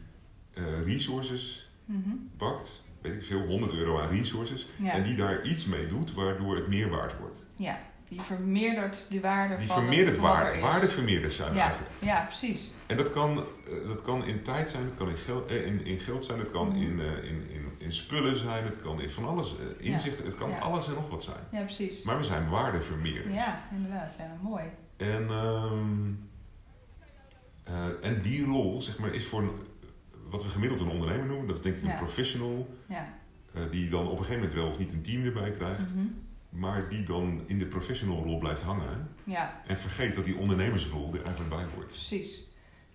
[0.54, 2.10] eh, resources Mhm.
[2.38, 2.82] pakt.
[3.02, 4.68] Weet ik veel, 100 euro aan resources.
[4.76, 4.92] ja.
[4.92, 7.38] En die daar iets mee doet waardoor het meer waard wordt.
[7.56, 7.80] ja.
[8.14, 10.60] Die vermeerdert de waarde Die van, vermeerdert wat waarde.
[10.60, 11.62] Waardevermeerders zijn Ja.
[11.62, 11.92] eigenlijk.
[12.00, 12.74] Ja, precies.
[12.86, 15.86] En dat kan, eh, dat kan in tijd zijn, het kan in, gel- eh, in,
[15.86, 16.78] in geld zijn, het kan Mhm.
[16.82, 20.50] in, eh, in, in, in spullen zijn, het kan in van alles, inzichten, het kan
[20.50, 20.58] Ja.
[20.58, 21.38] alles en nog wat zijn.
[21.52, 22.04] Ja, precies.
[22.04, 23.34] Maar we zijn waardevermeerders.
[23.36, 24.16] Ja, inderdaad.
[24.18, 24.64] Ja, mooi.
[24.98, 25.72] En, eh,
[28.02, 29.52] en die rol, zeg maar, is voor een,
[30.30, 33.08] wat we gemiddeld een ondernemer noemen, dat is denk ik een professional, Ja.
[33.72, 36.06] die dan op een gegeven moment wel of niet een team erbij krijgt, Mhm.
[36.54, 41.08] Maar die dan in de professional rol blijft hangen Ja, en vergeet dat die ondernemersrol
[41.14, 41.88] er eigenlijk bij hoort.
[41.88, 42.42] precies.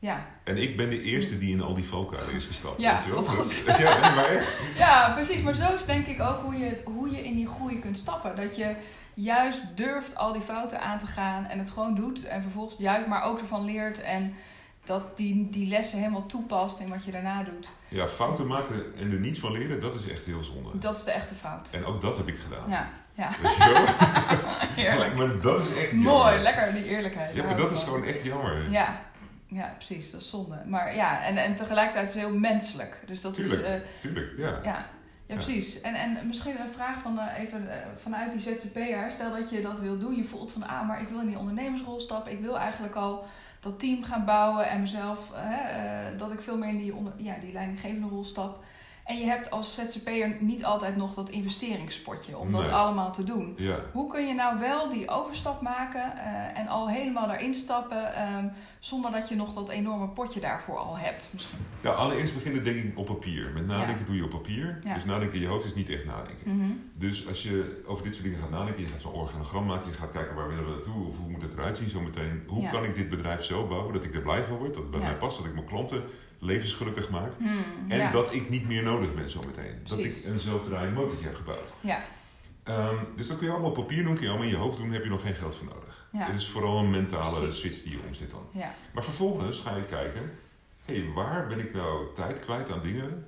[0.01, 0.27] Ja.
[0.45, 2.81] En ik ben de eerste die in al die valkuilen is gestapt.
[2.81, 3.67] Ja, weet je wat goed.
[3.67, 4.59] Dat- ja, maar echt.
[4.77, 5.43] ja, precies.
[5.43, 8.37] Maar zo is denk ik ook hoe je, hoe je in die groei kunt stappen.
[8.37, 8.75] Dat je
[9.15, 12.25] juist durft al die fouten aan te gaan en het gewoon doet.
[12.25, 14.35] En vervolgens juist maar ook ervan leert en
[14.85, 17.71] dat die, die lessen helemaal toepast in wat je daarna doet.
[17.89, 20.79] Ja, fouten maken en er niet van leren, dat is echt heel zonde.
[20.79, 21.69] Dat is de echte fout.
[21.73, 22.71] En ook dat heb ik gedaan.
[22.71, 23.31] Ja, ja.
[24.83, 25.15] Heerlijk.
[25.17, 27.35] Maar, dat is echt Mooi, lekker die eerlijkheid.
[27.35, 28.71] Ja, maar dat is gewoon echt jammer.
[28.71, 29.01] Ja,
[29.47, 30.11] ja, precies.
[30.11, 30.63] Dat is zonde.
[30.67, 33.03] Maar ja, en, en tegelijkertijd is het heel menselijk.
[33.07, 33.61] Dus dat Tuurlijk.
[33.63, 33.67] is...
[33.69, 34.61] eh, Tuurlijk, ja.
[34.63, 34.87] Ja,
[35.27, 35.81] ja precies.
[35.81, 39.11] En, en misschien een vraag van, eh, even eh, vanuit die ZZP'er.
[39.11, 40.17] Stel dat je dat wil doen.
[40.17, 42.33] Je voelt van, ah, maar ik wil in die ondernemersrol stappen.
[42.33, 43.27] Ik wil eigenlijk al
[43.61, 45.33] dat team gaan bouwen en mezelf,
[46.17, 48.65] dat ik veel meer in die, onder, ja, die leidinggevende rol stap.
[49.09, 53.55] En je hebt als ZZP'er niet altijd nog dat investeringspotje om dat allemaal te doen.
[53.57, 53.79] Ja.
[53.93, 58.49] Hoe kun je nou wel die overstap maken eh, en al helemaal daarin stappen ehm,
[58.79, 61.59] zonder dat je nog dat enorme potje daarvoor al hebt misschien?
[61.81, 63.51] ja, allereerst beginnen denk ik op papier.
[63.55, 64.05] Met nadenken Ja.
[64.07, 64.79] doe je op papier.
[64.85, 64.95] Ja.
[64.95, 66.57] Dus nadenken in je hoofd is niet echt nadenken.
[66.57, 66.71] Mhm.
[66.95, 69.97] Dus als je over dit soort dingen gaat nadenken, je gaat zo'n organogram maken, je
[69.97, 72.43] gaat kijken waar willen we naartoe, of hoe moet het eruit zien zometeen.
[72.47, 75.01] Hoe kan ik dit bedrijf zo bouwen dat ik er blij van word, dat bij
[75.01, 76.03] mij past, dat ik mijn klanten
[76.39, 77.33] levensgelukkig maak.
[77.39, 78.11] Hmm, En ja.
[78.11, 79.81] dat ik niet meer nodig ben zometeen.
[79.87, 81.73] Dat ik een zelfdraaiend motortje heb gebouwd.
[81.81, 82.03] Ja,
[82.63, 84.77] Ehm, dus dat kun je allemaal op papier doen, kun je allemaal in je hoofd
[84.79, 86.09] doen, heb je nog geen geld voor nodig.
[86.13, 86.27] Ja.
[86.27, 87.59] Het is vooral een mentale Precies.
[87.61, 88.47] switch die je omzet dan.
[88.53, 90.23] ja, Maar vervolgens ga je kijken,
[90.85, 93.25] hé, hey, waar ben ik nou tijd kwijt aan dingen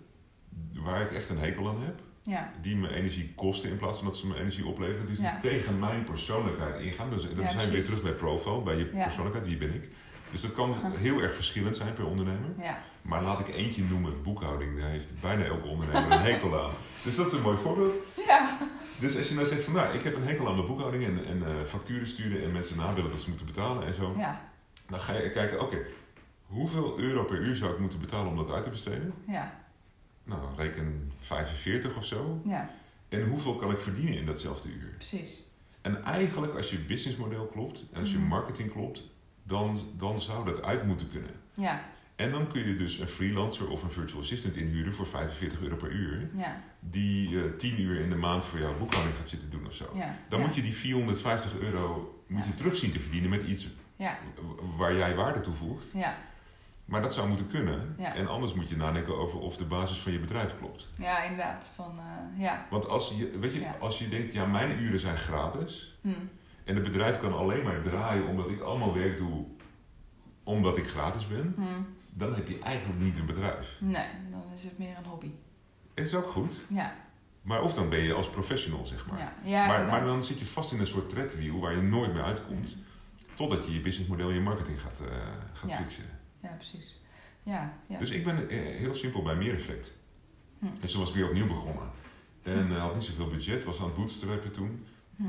[0.73, 2.01] waar ik echt een hekel aan heb?
[2.23, 5.07] ja, Die me energie kosten in plaats van dat ze me energie opleveren.
[5.07, 7.11] Dus die tegen mijn persoonlijkheid ingaan.
[7.11, 9.89] Dus dan zijn we weer terug bij profile, bij je persoonlijkheid, wie ben ik?
[10.31, 10.75] Dus dat kan
[11.07, 12.51] heel erg verschillend zijn per ondernemer.
[12.61, 16.73] ja, Maar laat ik eentje noemen, boekhouding, daar heeft bijna elke ondernemer een hekel aan.
[17.05, 17.95] Dus dat is een mooi voorbeeld.
[18.27, 18.59] ja,
[19.01, 21.25] Dus als je nou zegt van nou, ik heb een hekel aan de boekhouding en,
[21.25, 24.15] en eh, facturen sturen en mensen nabellen dat ze moeten betalen en zo.
[24.19, 24.41] ja,
[24.89, 25.79] Dan ga je kijken, oké,
[26.47, 29.13] hoeveel euro per uur zou ik moeten betalen om dat uit te besteden?
[29.27, 29.59] ja,
[30.25, 32.41] Nou, reken 45 of zo.
[32.45, 32.71] ja,
[33.09, 34.93] En hoeveel kan ik verdienen in datzelfde uur?
[34.97, 35.43] precies.
[35.81, 38.27] En eigenlijk, als je businessmodel klopt, en als je Mhm.
[38.27, 39.03] marketing klopt,
[39.51, 41.31] dan, dan zou dat uit moeten kunnen.
[41.55, 41.81] Ja,
[42.17, 45.77] En dan kun je dus een freelancer of een virtual assistant inhuren voor 45 euro
[45.77, 46.31] per uur.
[46.35, 49.75] ja, Die eh 10 uur in de maand voor jouw boekhouding gaat zitten doen of
[49.75, 49.85] zo.
[49.95, 50.15] ja.
[50.29, 53.69] Dan ja, moet je die 450 euro moet je terug zien te verdienen met iets
[54.77, 55.91] waar jij waarde toevoegt.
[55.95, 56.15] ja,
[56.85, 57.95] Maar dat zou moeten kunnen.
[57.99, 58.15] Ja.
[58.15, 60.89] En anders moet je nadenken over of de basis van je bedrijf klopt.
[60.99, 61.71] ja, inderdaad.
[61.75, 65.17] Van, eh, ja, Want als je, weet je, als je denkt, ja, mijn uren zijn
[65.17, 65.99] gratis.
[66.03, 66.11] hm,
[66.71, 69.45] En het bedrijf kan alleen maar draaien omdat ik allemaal werk doe
[70.43, 71.55] omdat ik gratis ben.
[71.57, 71.83] hm.
[72.15, 73.77] Dan heb je eigenlijk niet een bedrijf.
[73.81, 75.31] Nee, dan is het meer een hobby.
[75.95, 76.61] Het is ook goed.
[76.69, 76.95] Ja,
[77.43, 79.19] Maar of dan ben je als professional, zeg maar.
[79.19, 82.13] ja, ja maar, maar dan zit je vast in een soort treadwheel waar je nooit
[82.13, 82.77] meer uitkomt.
[83.35, 85.17] Totdat je je businessmodel en je marketing gaat, eh,
[85.53, 85.77] gaat Ja.
[85.77, 86.05] fixen.
[86.43, 87.01] Ja, precies.
[87.43, 87.99] Ja, ja.
[87.99, 89.93] Dus ik ben eh, heel simpel bij meer effect.
[90.59, 90.67] Hm.
[90.81, 91.91] En toen was ik weer opnieuw begonnen.
[92.43, 94.87] En eh, had niet zoveel budget, was aan het bootstrappen toen.
[95.17, 95.25] Hm.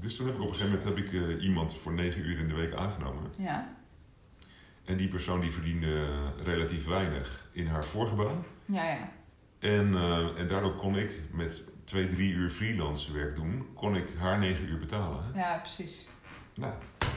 [0.00, 2.38] Dus toen heb ik op een gegeven moment heb ik, eh, iemand voor negen uur
[2.38, 3.30] in de week aangenomen.
[3.38, 3.76] Ja,
[4.84, 6.06] En die persoon die verdiende
[6.44, 8.44] relatief weinig in haar vorige baan.
[8.64, 9.10] ja, ja.
[9.58, 14.06] En, eh, en daardoor kon ik met twee, drie uur freelance werk doen, kon ik
[14.18, 15.24] haar negen uur betalen.
[15.34, 16.08] Ja, precies.
[16.54, 16.72] Nou,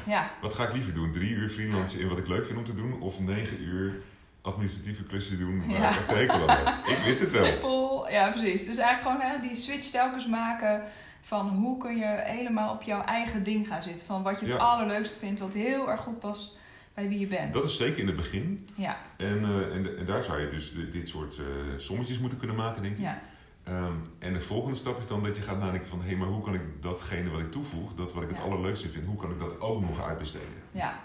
[0.06, 1.12] Ja, wat ga ik liever doen?
[1.12, 4.02] Drie uur freelance in wat ik leuk vind om te doen, of negen uur
[4.42, 5.90] administratieve klussen doen waar Ja.
[5.90, 6.86] ik echt hekel aan heb?
[6.86, 7.46] Ik wist het wel.
[7.46, 8.10] simpel.
[8.10, 8.66] Ja, precies.
[8.66, 10.84] Dus eigenlijk gewoon hè, die switch telkens maken
[11.22, 14.06] van hoe kun je helemaal op jouw eigen ding gaan zitten.
[14.06, 14.60] Van wat je het Ja.
[14.62, 16.60] allerleukste vindt, wat heel erg goed past
[16.94, 17.54] bij wie je bent.
[17.54, 18.68] Dat is zeker in het begin.
[18.76, 21.44] Ja, En, eh, en, en daar zou je dus di- dit soort eh,
[21.78, 23.02] sommetjes moeten kunnen maken, denk ik.
[23.02, 23.22] ja,
[23.64, 26.02] Ehm, en de volgende stap is dan dat je gaat nadenken van...
[26.02, 28.90] hé, hey, maar hoe kan ik datgene wat ik toevoeg, dat wat ik het allerleukste
[28.90, 29.06] vind...
[29.06, 30.48] hoe kan ik dat ook nog uitbesteden?
[30.72, 31.00] ja.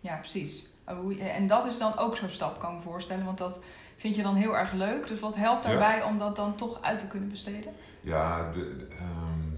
[0.00, 0.68] Ja, precies.
[0.88, 3.24] Oh, En dat is dan ook zo'n stap, kan ik me voorstellen.
[3.24, 3.60] Want dat
[3.96, 5.08] vind je dan heel erg leuk.
[5.08, 5.70] Dus wat helpt Ja.
[5.70, 7.72] daarbij om dat dan toch uit te kunnen besteden?
[8.00, 9.50] Ja, de, de, ehm,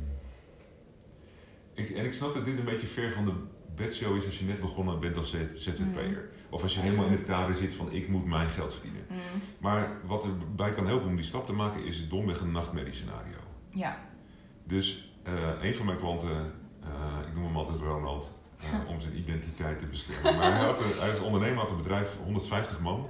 [1.75, 3.33] ik, en ik snap dat dit een beetje ver van de
[3.75, 6.29] bedshow is als je net begonnen bent als ZZP'er.
[6.51, 9.03] Of als je helemaal in het kader zit van ik moet mijn geld verdienen.
[9.11, 9.19] Mm,
[9.59, 13.37] Maar wat erbij kan helpen om die stap te maken is domweg een nachtmerriescenario.
[13.71, 13.97] Ja,
[14.65, 15.33] Dus eh,
[15.63, 18.31] een van mijn klanten, eh, ik noem hem altijd Ronald,
[18.87, 20.37] om zijn identiteit te beschermen.
[20.37, 23.09] Maar hij, had een, hij is ondernemer, had een bedrijf 150 man.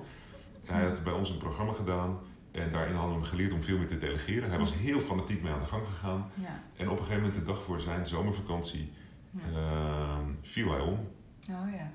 [0.64, 2.18] Hij had bij ons een programma gedaan
[2.52, 4.48] en daarin hadden we hem geleerd om veel meer te delegeren.
[4.50, 6.30] Hij was heel fanatiek mee aan de gang gegaan.
[6.34, 6.60] ja.
[6.76, 8.92] En op een gegeven moment, de dag voor zijn zomervakantie,
[9.30, 9.40] ja.
[9.60, 11.08] eh, viel hij om
[11.50, 11.90] Oh ja,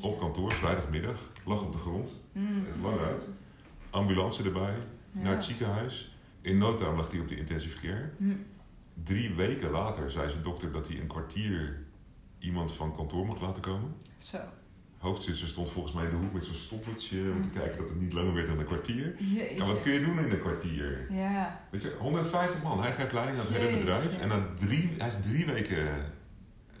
[0.00, 3.24] op kantoor, vrijdagmiddag, lag op de grond, Mm, lang uit.
[3.90, 4.74] ambulance erbij,
[5.12, 6.14] naar het ziekenhuis.
[6.40, 8.10] In no time lag hij op de intensive care.
[8.16, 8.44] Mm,
[9.04, 11.84] Drie weken later zei zijn dokter dat hij een kwartier
[12.40, 13.94] iemand van kantoor mocht laten komen.
[14.18, 14.38] Zo.
[14.98, 18.00] Hoofdzuster stond volgens mij in de hoek met zo'n stoppertje om te kijken dat het
[18.00, 19.14] niet langer werd dan een kwartier.
[19.18, 19.56] Jeetje.
[19.56, 21.06] Ja, wat kun je doen in een kwartier?
[21.12, 22.82] Ja, Weet je, 150 man.
[22.82, 24.18] Hij geeft leiding aan het hele bedrijf.
[24.18, 26.12] En na drie, hij is drie weken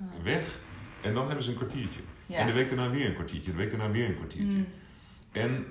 [0.00, 0.22] Oh.
[0.22, 0.58] weg.
[1.02, 2.00] En dan hebben ze een kwartiertje.
[2.26, 2.36] ja.
[2.36, 3.50] En de week daarna weer een kwartiertje.
[3.50, 4.52] De week daarna weer een kwartiertje.
[4.58, 4.66] Mm,
[5.32, 5.66] En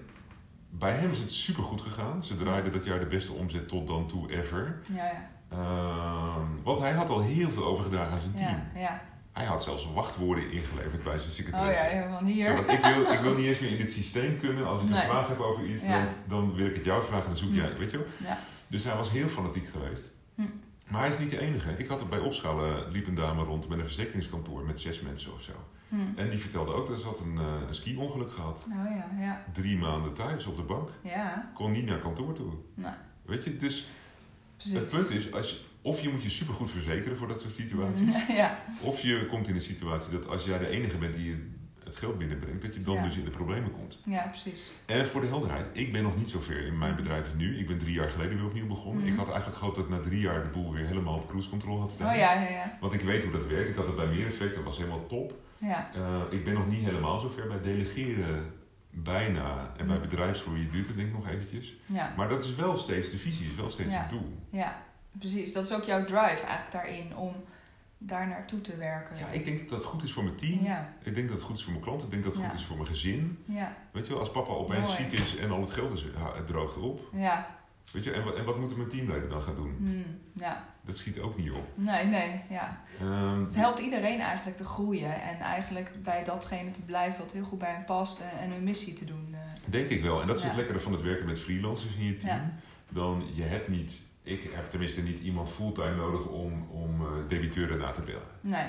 [0.69, 2.23] bij hem is het super goed gegaan.
[2.23, 4.79] Ze draaiden dat jaar de beste omzet tot dan toe ever.
[4.95, 5.29] ja, ja.
[5.49, 8.61] Ehm, want hij had al heel veel overgedragen aan zijn team.
[8.73, 9.01] Ja, ja.
[9.33, 11.83] Hij had zelfs wachtwoorden ingeleverd bij zijn Oh secretaresse.
[11.83, 12.43] ja, ja, van hier.
[12.43, 14.65] Zo, ik, wil, ik wil niet eens meer in dit systeem kunnen.
[14.67, 14.99] Als ik Nee.
[14.99, 16.03] een vraag heb over iets, Ja.
[16.03, 17.77] dan, dan wil ik het jou vragen en dan zoek jij.
[17.77, 18.05] Weet je wel?
[18.17, 18.39] Ja.
[18.67, 20.11] Dus hij was heel fanatiek geweest.
[20.35, 20.41] Hm.
[20.87, 21.71] Maar hij is niet de enige.
[21.77, 25.33] Ik had er bij opschalen, liep een dame rond met een verzekeringskantoor met zes mensen
[25.33, 25.51] of zo.
[25.89, 25.95] Hm.
[26.15, 28.67] En die vertelde ook dat ze had een, eh, een ski-ongeluk gehad.
[28.69, 29.43] Oh ja, ja.
[29.53, 30.89] Drie maanden thuis op de bank.
[31.03, 32.51] Ja, Kon niet naar kantoor toe.
[32.73, 33.87] nou, Weet je, dus
[34.57, 34.73] precies.
[34.79, 38.09] het punt is, als je, of je moet je supergoed verzekeren voor dat soort situaties.
[38.41, 41.95] Ja, Of je komt in een situatie dat als jij de enige bent die het
[41.95, 43.03] geld binnenbrengt, dat je dan Ja.
[43.03, 44.01] dus in de problemen komt.
[44.05, 44.71] ja, precies.
[44.85, 47.01] En voor de helderheid, ik ben nog niet zo ver in mijn Mhm.
[47.03, 47.57] bedrijf nu.
[47.57, 49.01] Ik ben drie jaar geleden weer opnieuw begonnen.
[49.03, 49.11] Mhm.
[49.11, 51.49] Ik had eigenlijk gehoopt dat ik na drie jaar de boel weer helemaal op cruise
[51.49, 52.09] control had staan.
[52.11, 52.77] Oh ja, ja, ja.
[52.79, 53.69] Want ik weet hoe dat werkt.
[53.69, 55.33] Ik had het bij meer effect, dat was helemaal top.
[55.57, 58.53] Ja, Eh, ik ben nog niet helemaal zo ver bij delegeren.
[58.91, 59.73] bijna.
[59.77, 60.01] En bij Mm.
[60.01, 61.75] bedrijfsgroei duurt het denk ik nog eventjes.
[61.85, 62.13] Ja.
[62.17, 63.99] Maar dat is wel steeds de visie, is wel steeds Ja.
[64.01, 64.37] het doel.
[64.51, 64.81] ja,
[65.19, 65.53] precies.
[65.53, 67.33] Dat is ook jouw drive eigenlijk daarin om
[67.97, 69.17] daar naartoe te werken.
[69.17, 70.63] Ja, ik denk dat dat goed is voor mijn team.
[70.63, 72.05] ja, Ik denk dat het goed is voor mijn klanten.
[72.07, 72.49] Ik denk dat het Ja.
[72.49, 73.43] goed is voor mijn gezin.
[73.45, 74.95] ja, Weet je wel, als papa opeens Mooi.
[75.09, 76.03] ziek is en al het geld is,
[76.35, 77.09] het droogt op.
[77.13, 77.57] ja.
[77.91, 79.75] Weet je, en, wat- en wat moeten mijn teamleden dan gaan doen?
[79.77, 80.65] Hmm, ja.
[80.81, 81.67] Dat schiet ook niet op.
[81.75, 82.81] Nee, nee, ja.
[82.99, 87.43] Ehm, Het helpt iedereen eigenlijk te groeien en eigenlijk bij datgene te blijven wat heel
[87.43, 89.27] goed bij hen past en, en hun missie te doen.
[89.33, 89.39] eh.
[89.65, 90.21] Denk ik wel.
[90.21, 92.53] En dat is het lekkere van het werken met freelancers in je team.
[92.89, 97.77] Dan je hebt niet, ik heb tenminste niet iemand fulltime nodig om, om eh, debiteuren
[97.77, 98.27] na te bellen.
[98.41, 98.67] Nee,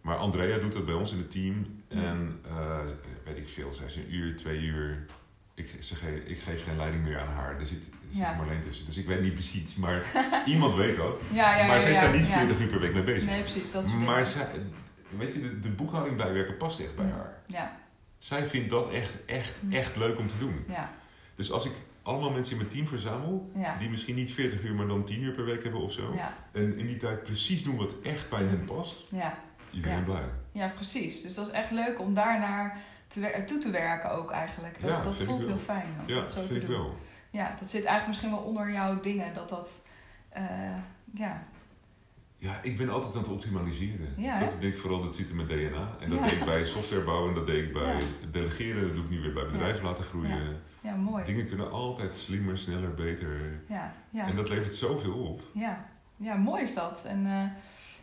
[0.00, 1.76] Maar Andrea doet dat bij ons in het team.
[1.88, 2.78] En eh,
[3.24, 5.06] weet ik veel, zij is een uur, twee uur.
[5.54, 7.58] Ik, ze ge- ik geef geen leiding meer aan haar.
[7.58, 8.34] Er zit, er zit Ja.
[8.34, 8.86] Marleen tussen.
[8.86, 9.74] Dus ik weet niet precies.
[9.74, 10.04] Maar
[10.46, 11.18] iemand weet dat.
[11.32, 12.38] ja, ja, maar ja, zij daar niet ja.
[12.38, 13.24] 40 uur per week mee bezig.
[13.24, 13.72] Nee, precies.
[13.72, 14.46] Dat is maar zij,
[15.16, 17.42] weet je, de, de boekhouding bijwerken past echt bij haar.
[17.46, 17.78] Ja,
[18.18, 20.64] Zij vindt dat echt, echt, echt leuk om te doen.
[20.68, 20.92] ja,
[21.34, 23.76] Dus als ik allemaal mensen in mijn team verzamel, ja.
[23.78, 26.12] die misschien niet 40 uur, maar dan 10 uur per week hebben of zo.
[26.14, 29.38] Ja, En in die tijd precies doen wat echt bij hen past, ja,
[29.70, 30.04] iedereen Ja.
[30.04, 30.24] blij.
[30.52, 31.22] ja, precies.
[31.22, 34.80] Dus dat is echt leuk om daarnaar te toe te werken ook eigenlijk.
[34.80, 36.76] Dat, voelt heel fijn om Ja, dat zo vind te ik doen.
[36.76, 36.96] wel.
[37.30, 39.34] Ja, dat zit eigenlijk misschien wel onder jouw dingen.
[39.34, 39.86] Dat dat,
[40.28, 40.42] eh,
[41.14, 41.46] ja,
[42.36, 44.14] Ja, ik ben altijd aan het optimaliseren.
[44.40, 45.96] Dat denk ik vooral, dat zit in mijn DNA.
[46.00, 47.94] En dat deed ik bij software bouwen, en dat deed ik bij
[48.30, 50.60] delegeren, dat doe ik nu weer bij bedrijven laten groeien.
[50.80, 51.24] Ja, mooi.
[51.24, 53.62] Dingen kunnen altijd slimmer, sneller, beter.
[53.68, 54.26] Ja, ja.
[54.28, 55.42] En dat levert zoveel op.
[55.54, 55.84] Ja,
[56.16, 57.04] ja mooi is dat.
[57.04, 57.42] En, eh,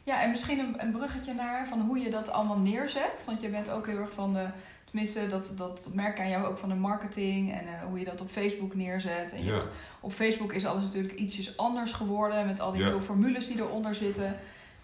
[0.04, 3.24] ja, en misschien een, een bruggetje naar van hoe je dat allemaal neerzet.
[3.26, 4.48] Want je bent ook heel erg van de,
[4.86, 8.06] tenminste dat, dat merk ik aan jou ook van de marketing en eh, hoe je
[8.06, 9.34] dat op Facebook neerzet.
[9.34, 9.54] En je Ja.
[9.54, 9.68] hebt-
[10.00, 12.88] op Facebook is alles natuurlijk ietsjes anders geworden met al die Ja.
[12.88, 14.36] nieuwe formules die eronder zitten.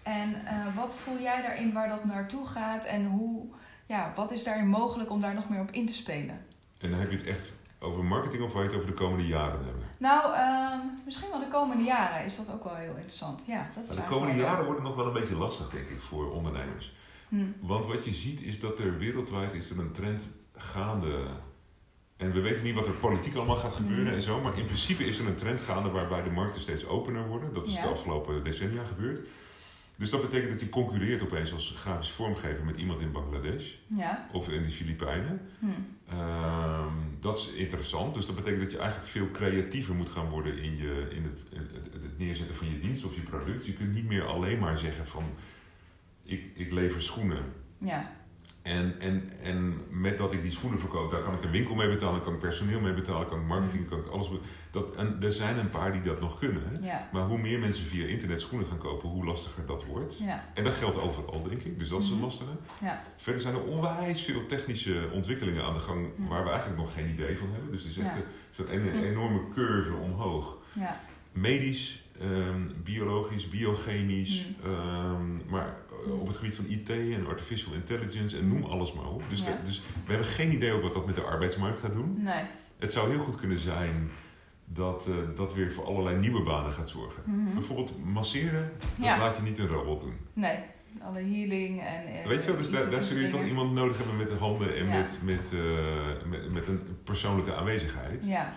[0.02, 3.46] En eh, wat voel jij daarin waar dat naartoe gaat en hoe,
[3.86, 6.38] ja, wat is daarin mogelijk om daar nog meer op in te spelen?
[6.80, 7.52] En dan heb je het echt
[7.84, 9.82] over marketing of wil je het over de komende jaren hebben?
[9.98, 13.44] Nou, ehm, misschien wel de komende jaren is dat ook wel heel interessant.
[13.46, 15.70] Ja, dat is Nou, de komende wel- jaren wordt het nog wel een beetje lastig,
[15.70, 16.94] denk ik, voor ondernemers.
[17.28, 17.44] Hm.
[17.60, 20.22] Want wat je ziet is dat er wereldwijd is er een trend
[20.56, 21.24] gaande.
[22.16, 24.14] En we weten niet wat er politiek allemaal gaat gebeuren Mhm.
[24.14, 24.40] en zo.
[24.40, 27.54] Maar in principe is er een trend gaande waarbij de markten steeds opener worden.
[27.54, 27.82] Dat is Ja.
[27.82, 29.20] de afgelopen decennia gebeurd.
[29.96, 34.28] Dus dat betekent dat je concurreert opeens als grafisch vormgever met iemand in Bangladesh Ja.
[34.32, 35.40] of in de Filipijnen.
[35.58, 35.66] Hm.
[36.08, 38.14] Ehm, dat is interessant.
[38.14, 41.38] Dus dat betekent dat je eigenlijk veel creatiever moet gaan worden in, je, in het,
[41.72, 43.66] het, het neerzetten van je dienst of je product.
[43.66, 45.24] Je kunt niet meer alleen maar zeggen van
[46.22, 47.44] ik, ik lever schoenen.
[47.78, 48.12] Ja.
[48.64, 51.88] En, en, en met dat ik die schoenen verkoop, daar kan ik een winkel mee
[51.88, 54.28] betalen, kan ik personeel mee betalen, kan ik marketing, kan ik alles.
[54.70, 56.62] Dat, en er zijn een paar die dat nog kunnen.
[56.66, 56.86] Hè?
[56.86, 57.08] Ja.
[57.12, 60.18] Maar hoe meer mensen via internet schoenen gaan kopen, hoe lastiger dat wordt.
[60.18, 60.44] Ja.
[60.54, 61.78] En dat geldt overal, denk ik.
[61.78, 62.24] Dus dat is het Mhm.
[62.24, 62.50] lastige.
[62.80, 63.02] Ja.
[63.16, 66.28] Verder zijn er onwijs veel technische ontwikkelingen aan de gang Mhm.
[66.28, 67.70] waar we eigenlijk nog geen idee van hebben.
[67.72, 68.68] Dus het is echt een- zo'n
[69.10, 70.56] enorme curve omhoog.
[70.72, 71.00] Ja.
[71.32, 74.70] Medisch, ehm, biologisch, biochemisch, Mhm.
[74.70, 75.76] ehm, maar
[76.12, 79.22] op het gebied van IT en artificial intelligence en noem alles maar op.
[79.28, 79.44] Dus, Ja.
[79.46, 82.14] de- dus we hebben geen idee ook wat dat met de arbeidsmarkt gaat doen.
[82.22, 82.42] Nee.
[82.78, 84.10] Het zou heel goed kunnen zijn
[84.64, 87.22] dat eh, dat weer voor allerlei nieuwe banen gaat zorgen.
[87.26, 87.54] Mhm.
[87.54, 89.18] Bijvoorbeeld masseren, dat Ja.
[89.18, 90.14] laat je niet een robot doen.
[90.32, 90.58] Nee.
[91.02, 92.04] Alle healing en...
[92.20, 94.34] eh, Weet je wel, dus daar, daar zul je toch iemand nodig hebben met de
[94.34, 94.90] handen en Ja.
[94.96, 98.24] met, met, eh, met, met een persoonlijke aanwezigheid.
[98.26, 98.54] Ja.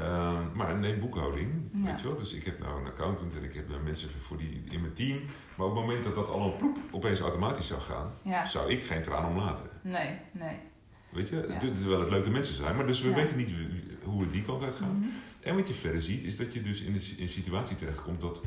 [0.00, 1.82] Ehm, maar neem boekhouding, Ja.
[1.84, 2.16] weet je wel.
[2.16, 4.92] Dus ik heb nou een accountant en ik heb nou mensen voor die in mijn
[4.92, 5.20] team.
[5.56, 8.44] Maar op het moment dat dat allemaal ploep, opeens automatisch zou gaan, Ja.
[8.44, 9.70] zou ik geen traan om laten.
[9.82, 10.10] Nee.
[10.32, 10.56] Nee.
[11.10, 11.58] Weet je, Ja.
[11.58, 13.50] terwijl het leuke mensen zijn, maar dus we weten niet
[14.04, 14.92] hoe het die kant uit gaat.
[14.92, 15.06] Mhm.
[15.40, 18.20] En wat je verder ziet, is dat je dus in een, in een situatie terechtkomt
[18.20, 18.40] dat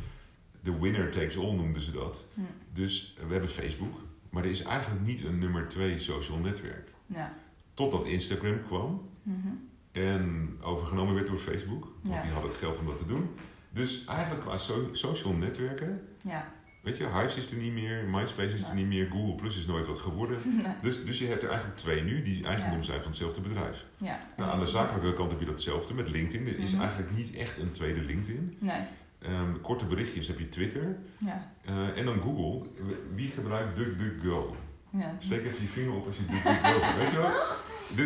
[0.61, 2.25] de winner takes all noemden ze dat.
[2.33, 2.41] Hm.
[2.73, 6.93] Dus we hebben Facebook, maar er is eigenlijk niet een nummer twee social netwerk.
[7.05, 7.33] Ja.
[7.73, 9.47] Totdat Instagram kwam Mhm.
[9.91, 11.83] En overgenomen werd door Facebook.
[12.01, 12.21] Want Ja.
[12.21, 13.29] die hadden het geld om dat te doen.
[13.71, 16.51] Dus eigenlijk qua so- social netwerken, Ja.
[16.81, 18.83] weet je, Hives is er niet meer, MySpace is er Nee.
[18.85, 20.37] niet meer, Google Plus is nooit wat geworden.
[20.45, 20.73] Nee.
[20.81, 22.83] Dus, dus je hebt er eigenlijk twee nu die eigendom Ja.
[22.83, 23.85] zijn van hetzelfde bedrijf.
[23.97, 24.17] Ja.
[24.37, 26.47] Nou, aan de zakelijke kant heb je datzelfde met LinkedIn.
[26.47, 26.81] Er is Mhm.
[26.81, 28.57] eigenlijk niet echt een tweede LinkedIn.
[28.59, 28.81] Nee.
[29.19, 30.97] Ehm, korte berichtjes heb je Twitter.
[31.17, 31.51] Ja.
[31.65, 32.69] Eh, en dan Google.
[33.15, 34.55] Wie gebruikt DuckDuckGo?
[34.89, 35.15] Ja.
[35.17, 37.31] Steek even je vinger op als je DuckDuckGo Weet je wel?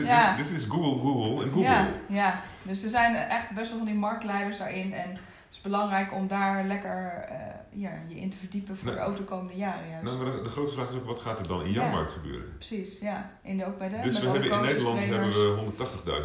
[0.05, 0.35] Ja.
[0.35, 1.63] dus is Google, Google en Google.
[1.69, 4.93] Ja, ja, dus er zijn echt best wel van die marktleiders daarin.
[4.93, 5.19] En het
[5.51, 7.37] is belangrijk om daar lekker eh,
[7.69, 9.89] ja, je in te verdiepen voor Nou, de komende jaren.
[9.89, 10.03] Juist.
[10.05, 11.91] Nou, maar de, de grote vraag is ook, wat gaat er dan in jouw Ja.
[11.91, 12.53] markt gebeuren?
[12.57, 13.31] Precies, ja.
[13.41, 15.71] In de, ook bij de Dus we hebben in Nederland hebben we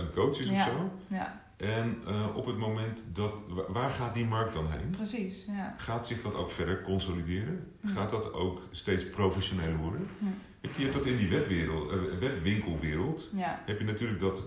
[0.09, 0.55] 180.000 coaches Ja.
[0.67, 0.91] of zo.
[1.07, 3.33] Ja, En eh, op het moment dat...
[3.49, 4.91] wa- Waar gaat die markt dan heen?
[4.91, 5.75] precies, ja.
[5.79, 7.73] Gaat zich dat ook verder consolideren?
[7.81, 7.89] Ja.
[7.91, 10.09] Gaat dat ook steeds professioneler worden?
[10.19, 10.25] Hm.
[10.61, 13.29] Ik je hebt dat in die webwereld, eh, webwinkelwereld.
[13.35, 14.43] Ja, Heb je natuurlijk dat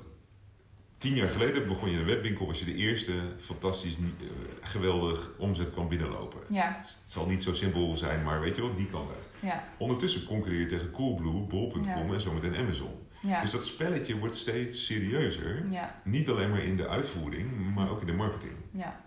[0.97, 4.27] tien jaar geleden begon je een webwinkel, was je de eerste fantastisch, eh,
[4.61, 6.39] geweldig omzet kwam binnenlopen.
[6.49, 9.25] Ja, Het zal niet zo simpel zijn, maar weet je wel, die kant uit.
[9.39, 12.13] ja, Ondertussen concurreer je tegen Coolblue, Bol.com Ja.
[12.13, 13.07] en zometeen Amazon.
[13.21, 13.41] Ja.
[13.41, 15.65] Dus dat spelletje wordt steeds serieuzer.
[15.69, 18.53] Ja, Niet alleen maar in de uitvoering, maar ook in de marketing.
[18.71, 19.01] ja,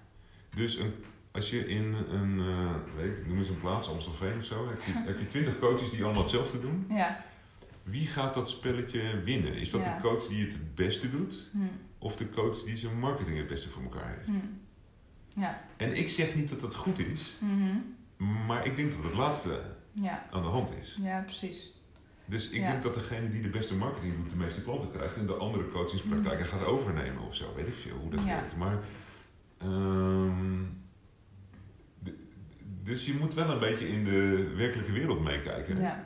[0.55, 0.93] Dus een,
[1.33, 4.83] als je in een, eh, weet ik, noem eens een plaats, Amstelveen of zo, heb
[4.87, 6.87] je, heb je twintig coaches die allemaal hetzelfde doen.
[7.01, 7.25] ja.
[7.83, 9.55] Wie gaat dat spelletje winnen?
[9.55, 9.95] Is dat Ja.
[9.97, 11.49] de coach die het het beste doet?
[11.53, 11.59] Hm,
[11.99, 14.29] Of de coach die zijn marketing het beste voor elkaar heeft?
[14.29, 15.41] hm.
[15.41, 17.77] Ja, En ik zeg niet dat dat goed is, mhm.
[18.47, 19.61] maar ik denk dat het laatste
[19.93, 20.99] ja, aan de hand is.
[21.01, 21.73] ja, precies.
[22.27, 22.71] Dus ik Ja.
[22.71, 25.69] denk dat degene die de beste marketing doet, de meeste klanten krijgt en de andere
[25.69, 27.55] coachingspraktijken gaat overnemen of zo.
[27.57, 28.27] Weet ik veel hoe dat Ja.
[28.27, 28.57] werkt.
[28.57, 28.79] Maar,
[29.59, 30.63] ehm,
[32.83, 35.81] dus je moet wel een beetje in de werkelijke wereld meekijken.
[35.81, 36.05] Ja,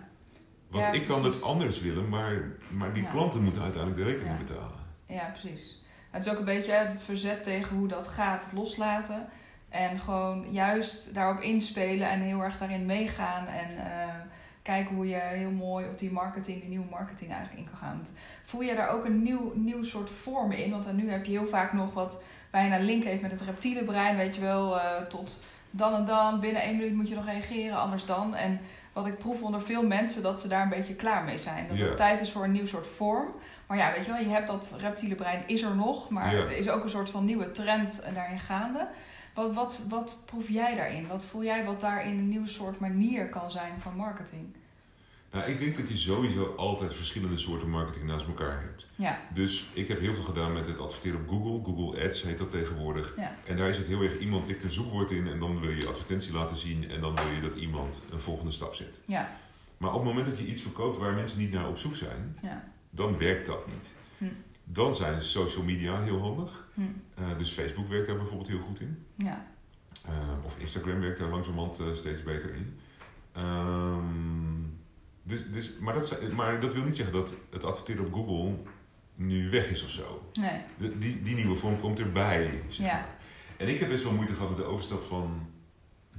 [0.69, 4.79] Want ik kan het anders willen, maar, maar die klanten moeten uiteindelijk de rekening betalen.
[5.07, 5.83] ja, precies.
[6.11, 9.29] Het is ook een beetje het verzet tegen hoe dat gaat, loslaten.
[9.69, 13.47] En gewoon juist daarop inspelen en heel erg daarin meegaan.
[13.47, 14.15] En eh,
[14.75, 18.07] kijken hoe je heel mooi op die marketing, die nieuwe marketing eigenlijk in kan gaan.
[18.45, 20.71] Voel je daar ook een nieuw, nieuw soort vorm in?
[20.71, 23.85] Want dan nu heb je heel vaak nog wat bijna link heeft met het reptiele
[23.85, 24.17] brein.
[24.17, 27.79] Weet je wel, eh, tot dan en dan, binnen één minuut moet je nog reageren,
[27.79, 28.35] anders dan.
[28.35, 28.61] En
[28.93, 31.69] wat ik proef onder veel mensen, dat ze daar een beetje klaar mee zijn.
[31.69, 31.85] Dat Ja.
[31.87, 33.29] het tijd is voor een nieuw soort vorm.
[33.67, 36.51] Maar ja, weet je wel, je hebt dat reptiele brein is er nog, maar er
[36.57, 38.87] is ook een soort van nieuwe trend daarin gaande.
[39.35, 41.07] Wat, wat, wat proef jij daarin?
[41.07, 44.55] Wat voel jij wat daarin een nieuw soort manier kan zijn van marketing?
[45.33, 48.87] Nou, ik denk dat je sowieso altijd verschillende soorten marketing naast elkaar hebt.
[48.95, 51.65] Ja, Dus ik heb heel veel gedaan met het adverteren op Google.
[51.73, 53.15] Google Ads heet dat tegenwoordig.
[53.17, 55.71] ja, En daar is het heel erg, iemand tikt een zoekwoord in en dan wil
[55.71, 59.01] je advertentie laten zien en dan wil je dat iemand een volgende stap zet.
[59.05, 59.37] ja,
[59.77, 62.39] Maar op het moment dat je iets verkoopt waar mensen niet naar op zoek zijn,
[62.43, 63.95] ja, dan werkt dat niet.
[64.19, 64.25] Hm.
[64.65, 66.67] Dan zijn social media heel handig.
[66.75, 66.81] hm,
[67.15, 69.05] Eh, dus Facebook werkt daar bijvoorbeeld heel goed in.
[69.17, 69.47] ja,
[70.07, 72.79] Eh, of Instagram werkt daar langzamerhand eh, steeds beter in.
[73.33, 74.05] Ehm,
[75.29, 78.55] dus, dus, maar, dat, maar dat wil niet zeggen dat het adverteren op Google
[79.15, 80.31] nu weg is of zo.
[80.41, 82.63] nee, De- die, die nieuwe vorm komt erbij.
[82.69, 82.93] Zeg Ja.
[82.93, 83.17] maar.
[83.57, 85.51] En ik heb best wel moeite gehad met de overstap van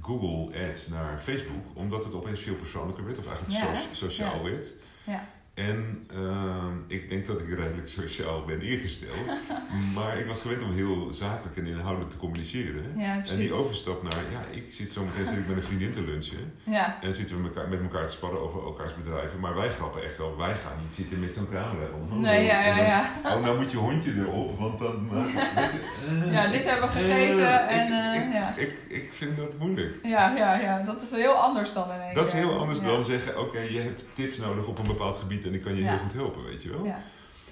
[0.00, 4.36] Google Ads naar Facebook, omdat het opeens veel persoonlijker werd, of eigenlijk Ja, so- sociaal
[4.36, 4.42] ja.
[4.50, 4.72] werd.
[5.04, 5.28] Ja.
[5.54, 9.26] En ehm, ik denk dat ik redelijk sociaal ben ingesteld,
[9.94, 12.84] maar ik was gewend om heel zakelijk en inhoudelijk te communiceren.
[12.96, 15.92] ja, En die overstap naar, ja, ik zit zo meteen zit ik met een vriendin
[15.92, 16.52] te lunchen.
[16.64, 19.40] Ja, En zitten we elkaar, met elkaar te sparren over elkaars bedrijven.
[19.40, 21.86] Maar wij grappen echt wel, wij gaan niet zitten met zo'n camera.
[22.10, 23.10] Nee, ja, ja, dan- ja.
[23.36, 25.08] Oh, nou moet je hondje erop, want dan...
[25.12, 28.54] eh, je, Ja, dit hebben we gegeten eh, en ik, eh, ik, ja.
[28.56, 29.98] ik, ik vind dat moeilijk.
[30.02, 32.84] Ja, ja, ja, dat is heel anders dan in één Dat is heel anders ja.
[32.86, 35.82] dan zeggen, oké, je hebt tips nodig op een bepaald gebied en ik kan je
[35.82, 35.88] Ja.
[35.88, 36.84] heel goed helpen, weet je wel.
[36.84, 37.00] Ja.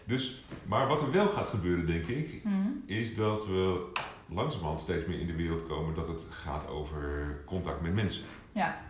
[0.05, 2.51] Dus, maar wat er wel gaat gebeuren, denk ik, Hm,
[2.93, 3.87] is dat we
[4.29, 8.23] langzamerhand steeds meer in de wereld komen dat het gaat over contact met mensen.
[8.53, 8.87] ja,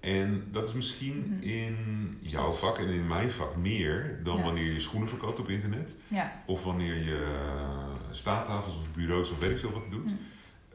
[0.00, 1.48] En dat is misschien Mhm.
[1.48, 1.76] in
[2.20, 4.42] jouw vak en in mijn vak meer dan Ja.
[4.42, 5.94] wanneer je schoenen verkoopt op internet.
[6.08, 10.08] ja, Of wanneer je eh, staattafels of bureaus of weet ik veel wat doet.
[10.10, 10.16] Hm.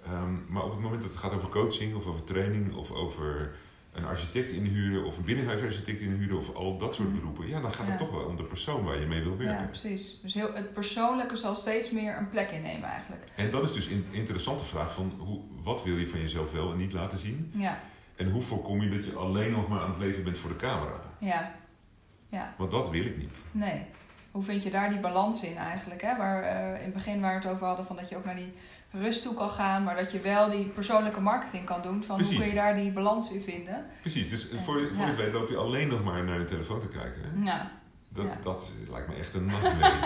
[0.05, 3.55] Ehm, maar op het moment dat het gaat over coaching of over training of over
[3.93, 7.15] een architect inhuren of een binnenhuisarchitect inhuren of al dat soort Hm.
[7.15, 7.89] beroepen, ja, dan gaat Ja.
[7.91, 9.67] het toch wel om de persoon waar je mee wil ja, werken.
[9.67, 10.19] precies.
[10.21, 13.23] Dus heel, het persoonlijke zal steeds meer een plek innemen eigenlijk.
[13.35, 16.71] En dat is dus een interessante vraag van hoe, wat wil je van jezelf wel
[16.71, 17.51] en niet laten zien?
[17.55, 17.79] Ja,
[18.15, 20.55] En hoe voorkom je dat je alleen nog maar aan het leven bent voor de
[20.55, 21.01] camera?
[21.19, 21.51] ja,
[22.29, 22.53] ja.
[22.57, 23.37] Want dat wil ik niet.
[23.51, 23.81] Nee.
[24.31, 26.01] Hoe vind je daar die balans in eigenlijk?
[26.01, 26.17] Hè?
[26.17, 28.35] Waar, eh, in het begin waar we het over hadden, van dat je ook naar
[28.35, 28.53] die
[28.91, 32.03] rust toe kan gaan, maar dat je wel die persoonlijke marketing kan doen.
[32.03, 32.33] Van Precies.
[32.35, 33.85] hoe kun je daar die balans in vinden?
[34.01, 35.07] Precies, dus voor, voor Ja.
[35.07, 37.21] je weet loop je alleen nog maar naar je telefoon te kijken.
[37.23, 37.45] hè?
[37.51, 37.71] Ja,
[38.09, 38.37] Dat, Ja.
[38.43, 39.99] dat lijkt me echt een nachtmerrie.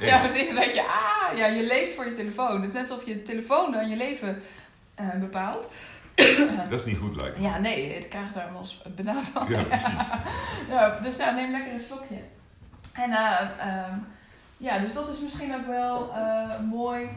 [0.10, 0.54] ja precies.
[0.54, 2.54] Dat je, ah, ja, je leeft voor je telefoon.
[2.60, 4.42] Het is net alsof je telefoon dan je leven
[4.94, 5.68] eh, bepaalt.
[6.70, 7.42] Dat is niet goed lijkt me.
[7.42, 9.46] Ja, nee, ik krijg daar eens benauwd van.
[9.48, 10.08] Ja, precies.
[10.70, 12.18] Ja, dus nou, neem lekker een slokje.
[12.92, 13.98] En eh, ehm,
[14.56, 17.08] ja, dus dat is misschien ook wel eh, mooi.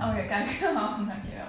[0.00, 0.48] Oh ja, kijk.
[0.76, 1.46] Oh, dankjewel.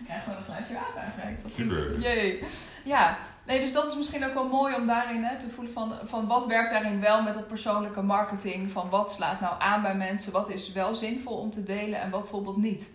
[0.00, 1.50] Ik krijg gewoon een glaasje water aangereikt.
[1.50, 1.98] Super.
[2.00, 2.42] Jee.
[2.84, 5.92] Ja, nee, dus dat is misschien ook wel mooi om daarin hè, te voelen van,
[6.04, 8.70] van wat werkt daarin wel met dat persoonlijke marketing.
[8.70, 12.10] Van wat slaat nou aan bij mensen, wat is wel zinvol om te delen en
[12.10, 12.90] wat bijvoorbeeld niet.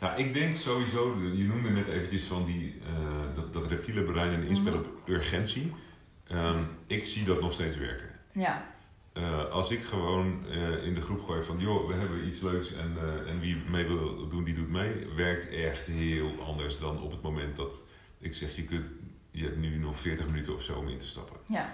[0.00, 4.32] Nou, ik denk sowieso, je noemde net eventjes van die, eh, dat, dat reptiele brein
[4.32, 4.80] en inspel Mhm.
[4.80, 5.74] op urgentie.
[6.28, 8.08] Ehm, ik zie dat nog steeds werken.
[8.32, 8.62] Ja,
[9.12, 12.72] Eh, als ik gewoon eh, in de groep gooi van, joh, we hebben iets leuks
[12.72, 17.00] en, eh, en wie mee wil doen, die doet mee, werkt echt heel anders dan
[17.02, 17.82] op het moment dat
[18.20, 18.84] ik zeg, je, kunt,
[19.30, 21.36] je hebt nu nog 40 minuten of zo om in te stappen.
[21.46, 21.72] ja,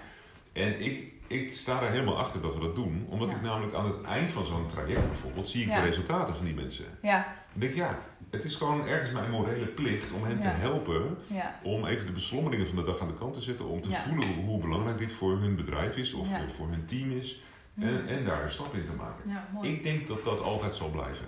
[0.53, 3.05] En ik ik sta er helemaal achter dat we dat doen.
[3.09, 3.35] Omdat Ja.
[3.35, 5.49] ik namelijk aan het eind van zo'n traject bijvoorbeeld...
[5.49, 5.81] zie ik Ja.
[5.81, 6.85] de resultaten van die mensen.
[7.01, 7.99] Ja, Ik denk, ja,
[8.31, 11.17] het is gewoon ergens mijn morele plicht om hen te helpen...
[11.27, 13.67] ja, om even de beslommeringen van de dag aan de kant te zetten...
[13.67, 14.01] om te Ja.
[14.01, 16.13] voelen hoe, belangrijk dit voor hun bedrijf is...
[16.13, 17.41] of voor hun team is.
[17.79, 19.23] En, en daar een stap in te maken.
[19.61, 21.25] Ik denk dat dat altijd zal blijven.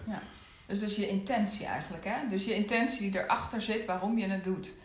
[0.66, 2.16] Dus, dus je intentie eigenlijk, hè?
[2.30, 4.78] Dus je intentie die erachter zit waarom je het doet.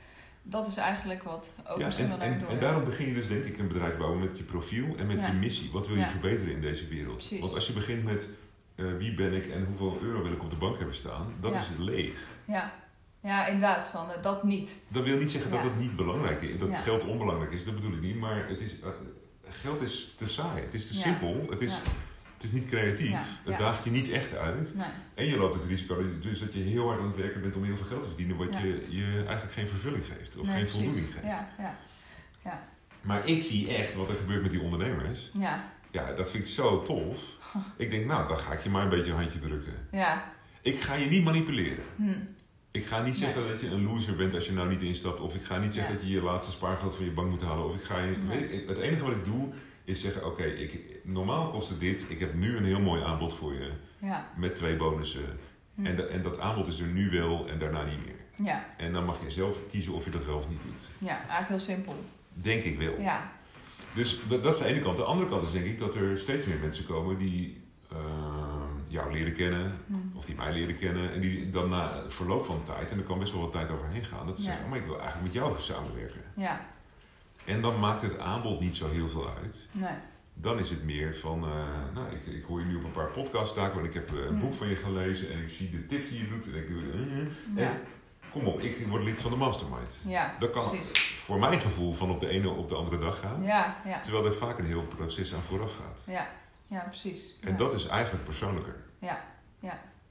[0.42, 3.58] Dat is eigenlijk wat ook Ja, en, en, en daarom begin je dus denk ik
[3.58, 5.70] een bedrijf bouwen met je profiel en met je missie.
[5.72, 7.16] Wat wil je verbeteren in deze wereld?
[7.16, 7.40] Precies.
[7.40, 8.26] Want als je begint met
[8.74, 11.52] eh, wie ben ik en hoeveel euro wil ik op de bank hebben staan, dat
[11.54, 11.60] Ja.
[11.60, 12.24] is leeg.
[12.44, 12.72] Ja,
[13.20, 14.82] ja inderdaad, van eh, dat niet.
[14.88, 15.66] Dat wil niet zeggen dat Ja.
[15.68, 16.74] het niet belangrijk is, dat Ja.
[16.76, 18.16] geld onbelangrijk is, dat bedoel ik niet.
[18.16, 18.88] Maar het is, eh,
[19.48, 21.00] geld is te saai, het is te Ja.
[21.00, 21.90] simpel, het is, Ja.
[22.34, 23.18] het is niet creatief, Ja.
[23.44, 23.58] het Ja.
[23.58, 24.74] daagt je niet echt uit.
[24.74, 24.86] Nee.
[25.14, 27.40] En je loopt het risico dat je- dus dat je heel hard aan het werken
[27.40, 28.60] bent om heel veel geld te verdienen, wat Ja.
[28.60, 30.72] je, je eigenlijk geen vervulling geeft of Nee, geen precies.
[30.72, 31.24] voldoening geeft.
[31.24, 31.78] Ja, ja,
[33.00, 35.30] Maar ik zie echt wat er gebeurt met die ondernemers.
[35.32, 37.18] ja, Ja, dat vind ik zo tof.
[37.76, 39.74] Ik denk, nou, dan ga ik je maar een beetje een handje drukken.
[39.90, 40.32] ja.
[40.62, 41.84] Ik ga je niet manipuleren.
[41.96, 42.14] Hm.
[42.70, 45.20] Ik ga niet zeggen dat je een loser bent als je nou niet instapt.
[45.20, 45.98] Of ik ga niet zeggen Ja.
[45.98, 47.64] dat je je laatste spaargeld van je bank moet halen.
[47.66, 48.64] Of ik ga je, Nee.
[48.66, 49.48] het enige wat ik doe
[49.84, 52.04] is zeggen, oké, ik normaal kost het dit.
[52.08, 53.70] Ik heb nu een heel mooi aanbod voor je.
[53.98, 54.28] Ja.
[54.36, 55.38] Met twee bonussen.
[55.74, 55.86] Hm.
[55.86, 58.46] En, en dat aanbod is er nu wel en daarna niet meer.
[58.46, 60.88] Ja, En dan mag je zelf kiezen of je dat wel of niet doet.
[60.98, 62.04] ja, eigenlijk heel simpel.
[62.32, 63.00] Denk ik wel.
[63.00, 63.32] Ja,
[63.94, 64.96] Dus dat dat is de ene kant.
[64.96, 67.96] De andere kant is denk ik dat er steeds meer mensen komen die eh,
[68.88, 69.72] jou leren kennen.
[69.86, 69.94] hm.
[70.16, 71.12] Of die mij leren kennen.
[71.12, 73.70] En die dan na het verloop van tijd, en er kan best wel wat tijd
[73.70, 74.48] overheen gaan, dat ze Ja.
[74.48, 76.20] zeggen, oh, maar ik wil eigenlijk met jou samenwerken.
[76.36, 76.66] ja,
[77.44, 79.66] En dan maakt het aanbod niet zo heel veel uit.
[79.72, 79.90] nee.
[80.36, 81.50] Dan is het meer van, eh,
[81.94, 84.24] nou, ik, ik hoor je nu op een paar podcasts staken, want ik heb eh,
[84.24, 84.40] een Mm.
[84.40, 86.46] boek van je gelezen en ik zie de tips die je doet.
[86.46, 86.98] En ik doe, eh.
[87.56, 87.80] Ja, En
[88.34, 90.00] kom op, ik word lid van de mastermind.
[90.06, 91.08] ja, Dat kan precies.
[91.08, 93.42] voor mijn gevoel van op de ene op de andere dag gaan.
[93.42, 96.02] Ja, ja, Terwijl er vaak een heel proces aan vooraf gaat.
[96.06, 96.28] ja,
[96.66, 97.38] ja, precies.
[97.40, 97.56] En Ja.
[97.56, 98.76] dat is eigenlijk persoonlijker.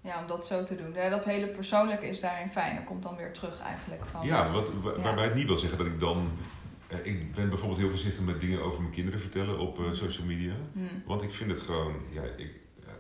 [0.06, 0.94] Ja, om dat zo te doen.
[0.94, 2.76] Ja, dat hele persoonlijke is daarin fijn.
[2.76, 4.26] Dat komt dan weer terug eigenlijk van...
[4.26, 5.02] Ja, wat, wa- Ja.
[5.02, 6.32] waarbij het niet wil zeggen dat ik dan...
[6.88, 10.26] eh, ik ben bijvoorbeeld heel voorzichtig met dingen over mijn kinderen vertellen op eh, social
[10.26, 10.54] media.
[10.74, 10.80] Hm.
[11.06, 11.94] Want ik vind het gewoon...
[12.10, 12.52] Ja, ik,
[12.86, 12.92] eh,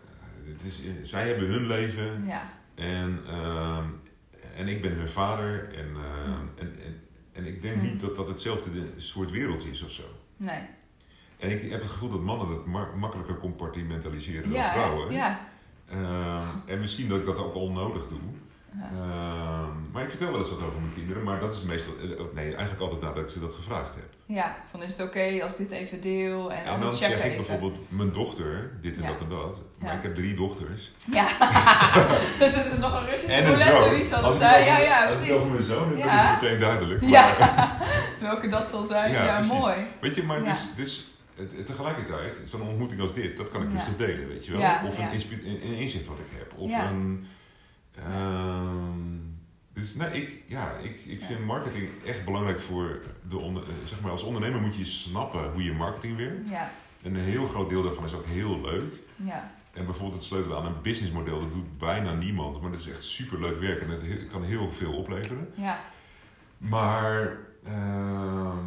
[0.45, 2.41] het is, eh, zij hebben hun leven Ja,
[2.75, 3.85] en, ehm,
[4.55, 5.73] en ik ben hun vader.
[5.75, 6.49] En, ehm, Hmm.
[6.55, 7.01] en, en,
[7.31, 7.83] en ik denk Hmm.
[7.83, 10.03] niet dat dat hetzelfde de- soort wereld is of zo.
[10.37, 10.61] nee.
[11.39, 15.11] En ik heb het gevoel dat mannen dat ma- makkelijker compartimentaliseren Ja, dan vrouwen.
[15.13, 15.39] ja.
[15.89, 18.19] Ehm, en misschien dat ik dat ook onnodig doe.
[18.81, 22.09] Ehm, maar ik vertel wel eens wat over mijn kinderen, maar dat is meestal, eh,
[22.33, 24.07] nee, eigenlijk altijd nadat ik ze dat gevraagd heb.
[24.25, 27.23] Ja, van is het oké als ik dit even deel en, En dan zeg ik
[27.23, 27.35] even.
[27.35, 29.07] bijvoorbeeld mijn dochter, dit en Ja.
[29.07, 29.61] dat en dat.
[29.79, 29.97] Maar Ja.
[29.97, 30.91] ik heb drie dochters.
[31.11, 31.27] Ja,
[32.39, 33.89] dus het is nog een Russische En een zoon.
[33.89, 34.53] wie zal dat zijn?
[34.61, 35.35] over- Ja, ja, Als ik precies.
[35.41, 36.23] over mijn zoon heb, Ja.
[36.23, 37.01] is het meteen duidelijk.
[37.01, 37.77] Maar, Ja,
[38.29, 39.11] welke dat zal zijn.
[39.11, 39.53] Ja, precies.
[39.59, 39.75] mooi.
[40.01, 41.11] Weet je, maar dus, dus
[41.65, 44.61] tegelijkertijd, zo'n ontmoeting als dit, dat kan ik rustig delen, weet je wel.
[44.87, 46.53] Of een, inzicht wat ik heb.
[46.57, 47.27] Of een...
[47.97, 49.21] ehm,
[49.73, 51.25] dus nee, ik, ja, ik, ik Ja.
[51.25, 55.51] vind marketing echt belangrijk voor de onder, eh, zeg maar als ondernemer moet je snappen
[55.51, 56.49] hoe je marketing werkt.
[56.49, 56.71] Ja,
[57.03, 58.93] En een heel groot deel daarvan is ook heel leuk.
[59.15, 62.61] ja, En bijvoorbeeld het sleutelen aan een businessmodel, dat doet bijna niemand.
[62.61, 65.49] Maar dat is echt super leuk werk en het he- kan heel veel opleveren.
[65.55, 65.79] ja,
[66.57, 68.57] Maar ehm,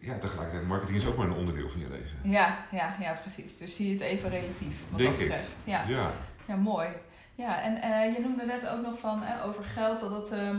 [0.00, 2.30] ja, tegelijkertijd, marketing is ook maar een onderdeel van je leven.
[2.30, 3.56] ja, ja, ja, precies.
[3.56, 5.28] Dus zie het even relatief wat Denk dat ik.
[5.28, 5.56] betreft.
[5.64, 5.88] Ja.
[5.88, 6.12] Ja,
[6.46, 6.88] Ja, mooi.
[7.42, 10.58] Ja, en eh, je noemde net ook nog van over geld, dat het ehm,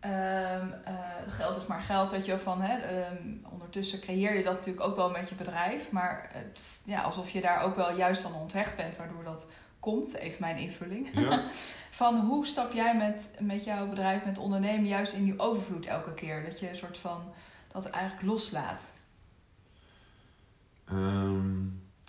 [0.00, 0.94] ehm, eh,
[1.28, 4.96] geld is maar geld, weet je van hè, ehm, ondertussen creëer je dat natuurlijk ook
[4.96, 8.76] wel met je bedrijf, maar het, ja, alsof je daar ook wel juist van onthecht
[8.76, 11.08] bent, waardoor dat komt, even mijn invulling.
[11.12, 11.44] ja.
[12.02, 16.14] Van hoe stap jij met, met jouw bedrijf, met ondernemen, juist in die overvloed elke
[16.14, 16.44] keer?
[16.44, 17.32] Dat je een soort van
[17.72, 18.84] dat eigenlijk loslaat.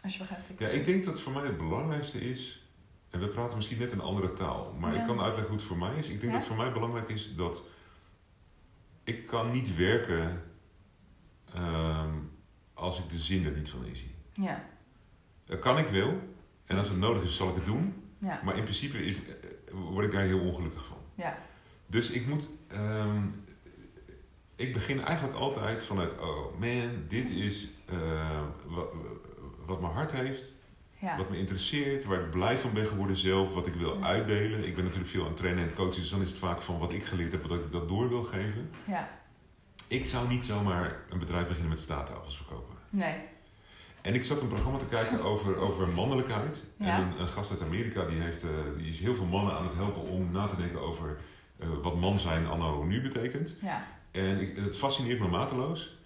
[0.04, 0.46] Als je begrijpt.
[0.60, 2.63] ja, ik denk dat voor mij het belangrijkste is,
[3.14, 5.00] en we praten misschien net een andere taal, maar Ja.
[5.02, 6.08] ik kan uitleggen hoe het voor mij is.
[6.10, 6.38] Ik denk Ja?
[6.40, 7.62] dat voor mij belangrijk is dat
[9.04, 10.44] ik kan niet werken
[11.54, 12.14] ehm,
[12.74, 14.16] als ik de zin er niet van inzie.
[14.34, 14.64] Ja,
[15.46, 16.20] Dat kan ik wel,
[16.66, 19.34] en als het nodig is zal ik het doen, ja, maar in principe is, eh,
[19.72, 20.98] word ik daar heel ongelukkig van.
[21.16, 21.38] ja,
[21.86, 22.50] Dus ik moet.
[22.68, 23.26] ehm,
[24.56, 28.94] ik begin eigenlijk altijd vanuit: oh man, dit is eh, wat,
[29.66, 30.56] wat mijn hart heeft,
[31.04, 34.06] ja, wat me interesseert, waar ik blij van ben geworden zelf, wat ik wil Ja.
[34.06, 34.68] uitdelen.
[34.68, 36.78] Ik ben natuurlijk veel aan het trainen en coachen, dus dan is het vaak van
[36.80, 38.70] wat ik geleerd heb, wat ik dat door wil geven.
[38.88, 39.10] ja.
[39.88, 42.76] Ik zou niet zomaar een bedrijf beginnen met staattafels verkopen.
[42.90, 43.16] Nee.
[44.02, 46.64] En ik zat een programma te kijken over, over mannelijkheid.
[46.78, 46.86] Ja.
[46.86, 49.66] En een, een gast uit Amerika die, heeft, eh, die is heel veel mannen aan
[49.68, 51.18] het helpen om na te denken over
[51.60, 53.56] eh, wat man zijn anno nu betekent.
[53.62, 55.98] Ja, En ik, het fascineert me mateloos.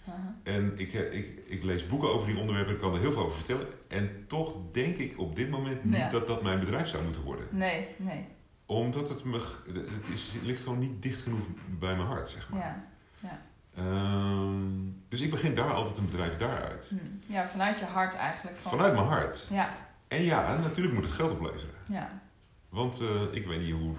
[0.43, 3.21] En ik, eh, ik, ik lees boeken over die onderwerpen, ik kan er heel veel
[3.23, 3.67] over vertellen.
[3.87, 6.09] En toch denk ik op dit moment niet Ja.
[6.09, 7.47] dat dat mijn bedrijf zou moeten worden.
[7.51, 8.25] Nee, nee.
[8.65, 9.41] Omdat het me,
[9.73, 11.45] het, is, het ligt gewoon niet dicht genoeg
[11.79, 12.59] bij mijn hart, zeg maar.
[12.59, 13.39] Ja.
[13.75, 14.71] Ehm,
[15.09, 16.89] dus ik begin daar altijd een bedrijf daaruit.
[16.89, 17.33] Hm.
[17.33, 18.57] ja, vanuit je hart eigenlijk.
[18.57, 19.47] Van, Vanuit mijn hart.
[19.49, 19.77] Ja,
[20.07, 21.75] En ja, natuurlijk moet het geld opleveren.
[21.87, 22.21] ja.
[22.69, 23.95] Want eh, ik weet niet hoe, hoe,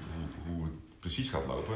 [0.54, 1.74] hoe het precies gaat lopen.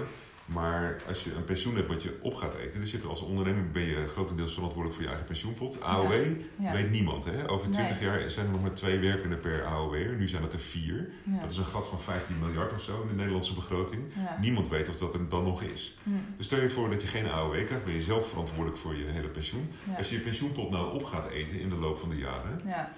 [0.52, 2.80] Maar als je een pensioen hebt wat je op gaat eten.
[2.80, 5.80] Dus je hebt als ondernemer ben je grotendeels verantwoordelijk voor je eigen pensioenpot.
[5.82, 6.12] AOW
[6.58, 6.72] ja.
[6.72, 7.24] weet niemand.
[7.24, 7.48] Hè?
[7.50, 8.08] Over 20 Nee.
[8.08, 10.16] jaar zijn er nog maar twee werkenden per AOW'er.
[10.16, 11.08] Nu zijn het er vier.
[11.24, 11.40] ja.
[11.40, 14.02] Dat is een gat van 15 miljard of zo in de Nederlandse begroting.
[14.40, 15.96] Niemand weet of dat er dan nog is.
[16.02, 16.10] Hm.
[16.36, 19.04] Dus stel je voor dat je geen AOW krijgt, ben je zelf verantwoordelijk voor je
[19.04, 19.70] hele pensioen.
[19.96, 22.60] Als je je pensioenpot nou op gaat eten in de loop van de jaren.
[22.66, 22.92] Ja.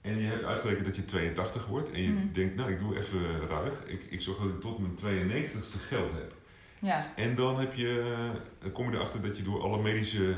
[0.00, 1.90] En je hebt uitgerekend dat je 82 wordt.
[1.90, 2.32] En je Mhm.
[2.32, 3.82] denkt, nou ik doe even ruig.
[3.86, 6.34] Ik, ik zorg dat ik tot mijn 92ste geld heb.
[6.78, 7.06] Ja.
[7.16, 8.14] En dan, heb je,
[8.58, 10.34] dan kom je erachter dat je door alle medische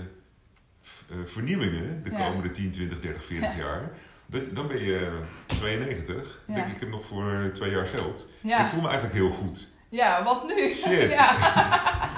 [1.11, 2.27] eh, vernieuwingen de Ja.
[2.27, 3.57] komende 10, 20, 30, 40 Ja.
[3.57, 3.91] jaar.
[4.27, 6.43] Dat, dan ben je 92.
[6.47, 6.55] Ja.
[6.55, 8.27] Denk ik, ik heb nog voor twee jaar geld.
[8.43, 9.69] Ik voel me eigenlijk heel goed.
[9.89, 10.73] ja, wat nu?
[10.73, 11.11] Shit.
[11.21, 11.37] Ja.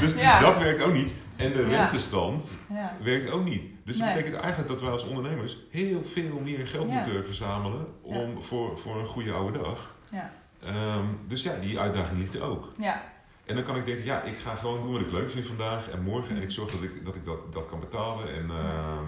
[0.00, 1.12] Dus, dus dat werkt ook niet.
[1.36, 2.54] En de rentestand
[3.02, 3.62] werkt ook niet.
[3.84, 4.14] Dus dat Nee.
[4.16, 8.98] betekent eigenlijk dat wij als ondernemers heel veel meer geld moeten verzamelen om, voor, voor
[8.98, 9.96] een goede oude dag.
[10.10, 10.30] Ja.
[10.62, 12.72] Ehm, dus ja, die uitdaging ligt er ook.
[12.78, 13.02] Ja.
[13.52, 15.88] En dan kan ik denken, ja, ik ga gewoon doen wat ik leuk vind vandaag
[15.90, 16.36] en morgen.
[16.36, 18.34] En ik zorg dat ik dat, ik dat, dat kan betalen.
[18.34, 19.04] En, ehm,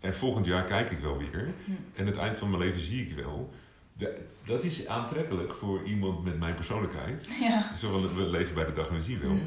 [0.00, 1.54] en volgend jaar kijk ik wel weer.
[1.94, 3.50] En het eind van mijn leven zie ik wel.
[4.44, 7.28] Dat is aantrekkelijk voor iemand met mijn persoonlijkheid.
[7.40, 7.74] Ja.
[7.76, 9.30] Zo van, we leven bij de dag en we zien wel.
[9.30, 9.44] Hm.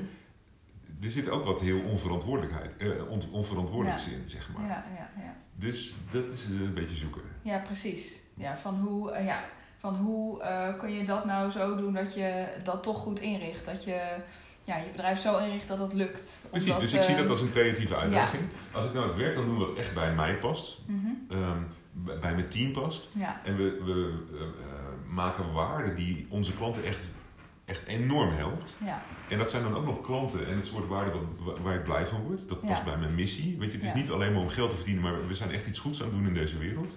[1.04, 4.68] Er zit ook wat heel onverantwoordelijkheid, eh, on- onverantwoordelijks in, zeg maar.
[4.68, 5.36] Ja, ja, ja.
[5.56, 7.22] Dus dat is een beetje zoeken.
[7.42, 8.20] Ja, precies.
[8.34, 9.44] Ja, van hoe, eh, ja,
[9.82, 13.66] van hoe eh, kun je dat nou zo doen dat je dat toch goed inricht?
[13.66, 14.02] Dat je
[14.64, 16.46] ja, je bedrijf zo inricht dat het lukt.
[16.50, 18.44] Precies, Omdat, dus ik zie dat als een creatieve uitdaging.
[18.72, 21.08] Als ik nou het werk kan doen wat echt bij mij past, mhm.
[21.30, 21.58] ehm,
[21.92, 23.10] bij bij mijn team past.
[23.14, 24.46] Ja, En we, we eh,
[25.14, 27.08] maken waarde die onze klanten echt,
[27.66, 28.76] echt enorm helpt.
[28.78, 31.84] ja, En dat zijn dan ook nog klanten en het soort waarde wat, waar ik
[31.84, 32.50] blij van word.
[32.50, 33.58] Dat past bij mijn missie.
[33.60, 35.68] Weet je, het is niet alleen maar om geld te verdienen, maar we zijn echt
[35.68, 36.96] iets goeds aan het doen in deze wereld.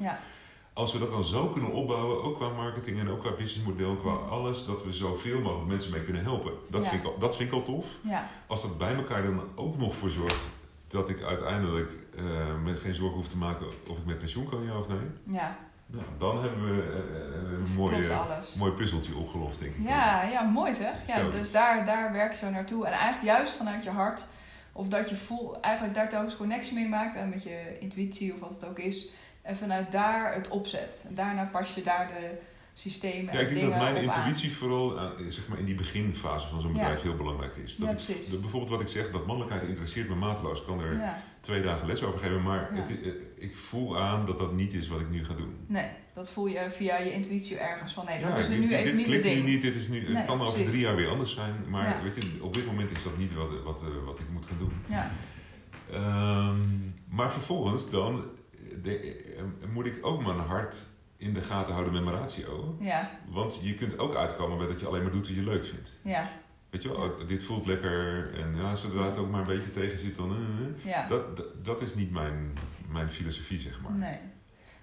[0.75, 4.11] Als we dat dan zo kunnen opbouwen, ook qua marketing en ook qua businessmodel, qua
[4.11, 6.53] alles, dat we zoveel mogelijk mensen mee kunnen helpen.
[6.71, 6.91] Dat, Ja.
[6.91, 7.99] vind, ik al, dat vind ik al tof.
[8.03, 10.49] ja, Als dat bij elkaar dan ook nog voor zorgt
[10.89, 12.23] dat ik uiteindelijk eh,
[12.65, 14.99] me geen zorgen hoef te maken of ik met pensioen kan, ja of nee.
[15.25, 15.57] ja.
[15.87, 19.87] Nou, dan hebben we eh, eh, een Klopt mooi, puzzeltje opgelost, denk ik.
[19.87, 21.07] Ja, ja, mooi zeg.
[21.07, 22.87] Ja, dus daar, daar werk je zo naartoe.
[22.87, 24.27] En eigenlijk juist vanuit je hart.
[24.73, 27.17] Of dat je voel, eigenlijk daar telkens connectie mee maakt.
[27.17, 29.11] En met je intuïtie of wat het ook is.
[29.45, 31.05] En vanuit daar het opzet.
[31.09, 32.31] En daarna pas je daar de
[32.75, 34.03] systemen Ja, ik denk dat mijn aan.
[34.03, 36.77] intuïtie vooral eh, zeg maar in die beginfase van zo'n Ja.
[36.79, 37.77] bedrijf heel belangrijk is.
[37.77, 40.59] Dat Ja, ik- bijvoorbeeld wat ik zeg, dat mannelijkheid interesseert me mateloos.
[40.61, 43.07] Ik kan er Ja, twee dagen les over geven, maar het, eh,
[43.39, 45.57] ik voel aan dat dat niet is wat ik nu ga doen.
[45.67, 48.79] nee, dat voel je via je intuïtie ergens van nee, dat is dit, nu dit
[48.79, 51.35] even niet klikt nu niet, dit is nu, het kan over drie jaar weer anders
[51.35, 54.29] zijn, maar weet je, op dit moment is dat niet wat, wat, eh, wat ik
[54.33, 54.73] moet gaan doen.
[54.89, 55.11] Ja,
[55.93, 56.59] Ehm,
[57.09, 58.25] maar vervolgens dan
[58.83, 58.99] de,
[59.37, 60.77] eh, moet ik ook mijn hart
[61.17, 62.77] in de gaten houden met mijn ratio.
[62.81, 65.67] ja, Want je kunt ook uitkomen bij dat je alleen maar doet wat je leuk
[65.67, 65.93] vindt.
[66.03, 66.29] ja,
[66.71, 69.71] Weet je wel, oh, dit voelt lekker en ja, zodra het ook maar een beetje
[69.71, 70.31] tegen zit, dan...
[70.31, 70.93] eh, eh.
[70.93, 71.07] ja.
[71.09, 72.53] dat, dat, dat is niet mijn,
[72.89, 73.93] mijn filosofie, zeg maar.
[73.93, 74.19] Nee.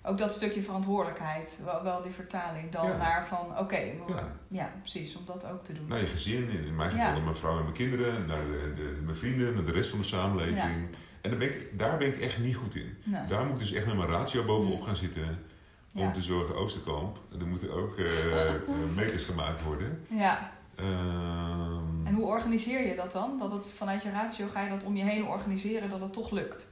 [0.04, 2.98] Ook dat stukje verantwoordelijkheid, wel, wel die vertaling dan Ja.
[2.98, 3.78] naar van oké,
[4.08, 4.32] Ja.
[4.48, 4.74] ja.
[4.80, 5.88] precies, om dat ook te doen.
[5.88, 9.18] Naar je gezin, in mijn geval mijn vrouw en mijn kinderen, naar de, de, mijn
[9.18, 10.88] vrienden, naar de rest van de samenleving.
[11.22, 12.98] En daar ben, ik, daar ben ik echt niet goed in.
[13.04, 13.26] Nee.
[13.28, 14.84] Daar moet ik dus echt met mijn ratio bovenop Mm.
[14.86, 15.44] gaan zitten.
[15.96, 16.12] Om Ja.
[16.12, 18.06] te zorgen, Oosterkamp, er moeten ook eh,
[18.46, 18.54] eh,
[18.96, 20.06] meters gemaakt worden.
[20.10, 23.40] Ja, Ehm, en hoe organiseer je dat dan?
[23.40, 26.32] Dat het vanuit je ratio ga je dat om je heen organiseren dat het toch
[26.32, 26.70] lukt?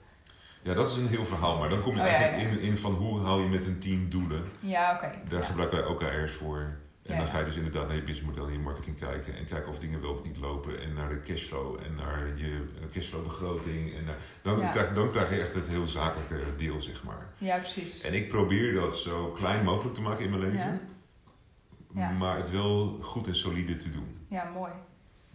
[0.62, 2.47] ja, dat is een heel verhaal, maar dan kom je Oh, eigenlijk ja.
[2.50, 4.43] In, in van hoe haal je met een team doelen.
[4.60, 5.12] Ja, oké.
[5.28, 6.78] Daar gebruiken wij OKR's voor.
[7.10, 9.36] En Ja, dan ga je dus inderdaad naar je businessmodel en je marketing kijken.
[9.38, 10.82] En kijken of dingen wel of niet lopen.
[10.82, 13.95] En naar de cashflow en naar je eh, cashflowbegroting.
[13.95, 14.70] En naar, dan, Ja.
[14.70, 17.28] krijg, dan krijg je echt het heel zakelijke deel, zeg maar.
[17.38, 18.01] Ja, precies.
[18.01, 20.82] En ik probeer dat zo klein mogelijk te maken in mijn leven.
[21.95, 22.10] Ja.
[22.10, 24.18] Maar het wel goed en solide te doen.
[24.28, 24.72] Ja, mooi.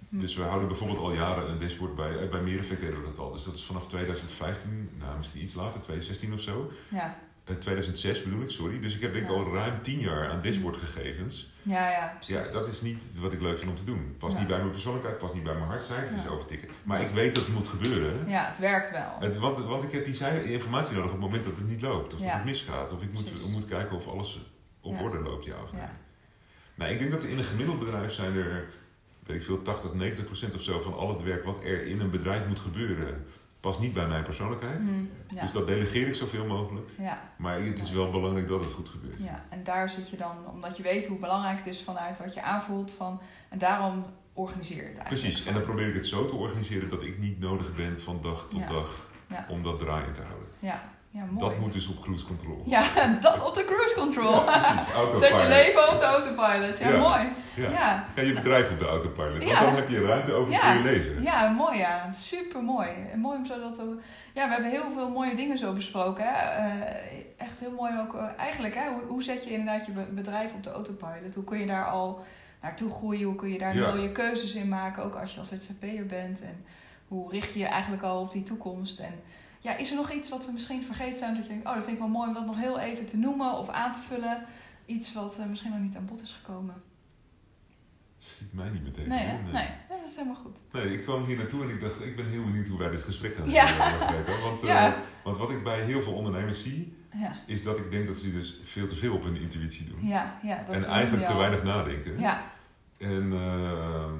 [0.08, 0.18] Hm.
[0.18, 2.18] Dus we houden bijvoorbeeld al jaren een dashboard bij.
[2.18, 3.32] eh, Bij Merenvek deden we dat al.
[3.32, 6.70] Dus dat is vanaf 2015, nou misschien iets later, 2016 of zo.
[6.88, 8.80] Ja, 2006 bedoel ik, sorry.
[8.80, 9.36] Dus ik heb denk ik Ja.
[9.36, 11.52] al ruim 10 jaar aan dashboardgegevens.
[11.62, 12.34] ja, ja precies.
[12.34, 14.14] Ja, dat is niet wat ik leuk vind om te doen.
[14.18, 14.38] Past Ja.
[14.38, 16.28] niet bij mijn persoonlijkheid, past niet bij mijn hartcijfers, Ja.
[16.28, 16.68] overtikken.
[16.82, 18.28] Maar ik weet dat het moet gebeuren.
[18.28, 19.16] Ja, het werkt wel.
[19.20, 22.14] Het, want, want ik heb die informatie nodig op het moment dat het niet loopt.
[22.14, 22.92] Of dat het misgaat.
[22.92, 23.50] Of ik moet, Precies.
[23.50, 24.38] moet kijken of alles
[24.80, 25.80] op orde loopt, ja of nee.
[25.80, 25.96] Ja.
[26.74, 28.64] Nou, ik denk dat in een gemiddeld bedrijf zijn er,
[29.26, 32.00] weet ik veel, 80, 90 procent of zo van al het werk wat er in
[32.00, 33.26] een bedrijf moet gebeuren,
[33.64, 34.82] past niet bij mijn persoonlijkheid.
[35.28, 35.40] Ja.
[35.40, 36.88] Dus dat delegeer ik zoveel mogelijk.
[36.98, 39.22] ja, Maar het is wel belangrijk dat het goed gebeurt.
[39.22, 42.34] ja, en daar zit je dan, omdat je weet hoe belangrijk het is vanuit wat
[42.34, 42.92] je aanvoelt.
[42.92, 45.22] Van, en daarom organiseer je het eigenlijk.
[45.22, 48.18] Precies, en dan probeer ik het zo te organiseren dat ik niet nodig ben van
[48.22, 49.08] dag tot dag
[49.48, 50.48] om dat draaiend te houden.
[50.58, 50.82] Ja,
[51.14, 51.38] ja mooi.
[51.38, 52.62] Dat moet dus op cruise control.
[52.66, 52.84] Ja,
[53.20, 54.32] dat op de cruise control.
[54.44, 54.60] Ja.
[55.20, 56.78] Zet je leven op de autopilot.
[56.78, 56.98] Ja, Ja.
[56.98, 57.28] mooi.
[57.54, 57.70] Ja.
[57.70, 58.04] Ja.
[58.16, 59.44] Ja, je bedrijf op de autopilot.
[59.44, 61.22] Want dan heb je ruimte over voor je leven.
[61.22, 62.10] Ja, mooi ja.
[62.10, 62.88] Super mooi.
[63.16, 63.76] Mooi om zo dat...
[63.76, 63.98] we-
[64.32, 66.24] Ja, we hebben heel veel mooie dingen zo besproken.
[66.26, 66.32] Hè?
[66.32, 66.94] Eh,
[67.36, 68.14] echt heel mooi ook.
[68.14, 68.88] eh, eigenlijk, hè?
[68.92, 71.34] Hoe, hoe zet je inderdaad je be- bedrijf op de autopilot?
[71.34, 72.24] Hoe kun je daar al
[72.62, 73.24] naartoe groeien?
[73.26, 75.04] Hoe kun je daar mooie keuzes in maken?
[75.04, 76.42] Ook als je als ZZP'er bent.
[76.42, 76.64] En
[77.08, 78.98] hoe richt je je eigenlijk al op die toekomst?
[79.00, 79.14] En
[79.64, 81.34] ja, is er nog iets wat we misschien vergeten zijn?
[81.34, 83.16] Dat je denkt, oh, dat vind ik wel mooi om dat nog heel even te
[83.16, 84.44] noemen of aan te vullen.
[84.86, 86.82] Iets wat eh, misschien nog niet aan bod is gekomen.
[88.18, 89.08] Schiet mij niet meteen.
[89.08, 89.26] Nee?
[89.52, 90.60] Nee, dat is helemaal goed.
[90.72, 93.02] Nee, ik kwam hier naartoe en ik dacht, ik ben heel benieuwd hoe wij dit
[93.02, 93.66] gesprek gaan Ja.
[93.66, 94.42] eh.
[94.42, 94.96] Want, eh, Ja.
[95.24, 98.32] want wat ik bij heel veel ondernemers zie, Ja, is dat ik denk dat ze
[98.32, 100.06] dus veel te veel op hun intuïtie doen.
[100.06, 100.62] ja, ja.
[100.62, 102.18] Dat en eigenlijk te weinig nadenken.
[102.20, 102.42] Ja,
[103.04, 103.38] En, eh,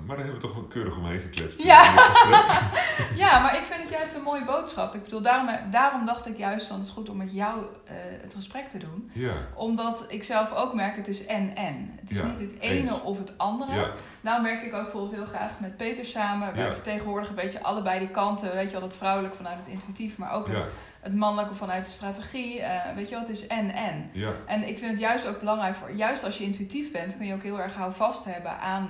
[0.07, 1.63] maar daar hebben we toch wel keurig omheen gekletst.
[1.63, 1.83] Ja.
[1.85, 2.63] gesprek.
[3.17, 4.95] Ja, maar ik vind het juist een mooie boodschap.
[4.95, 7.95] Ik bedoel, daarom, daarom dacht ik juist van het is goed om met jou eh,
[8.23, 9.11] het gesprek te doen.
[9.13, 9.33] ja.
[9.55, 11.99] Omdat ik zelf ook merk, het is en-en.
[12.01, 13.03] Het is Ja, niet het ene eens.
[13.03, 13.73] of het andere.
[13.75, 16.55] ja, Daarom werk ik ook bijvoorbeeld heel graag met Peter samen.
[16.55, 16.73] Wij Ja.
[16.73, 18.55] vertegenwoordigen een beetje allebei die kanten.
[18.55, 20.65] Weet je wel, het vrouwelijk vanuit het intuïtief, maar ook het, ja,
[21.05, 22.61] het mannelijke vanuit de strategie.
[22.61, 24.11] Eh, weet je wel, het is en-en.
[24.13, 27.27] ja, En ik vind het juist ook belangrijk voor, juist als je intuïtief bent, kun
[27.27, 28.89] je ook heel erg houvast hebben aan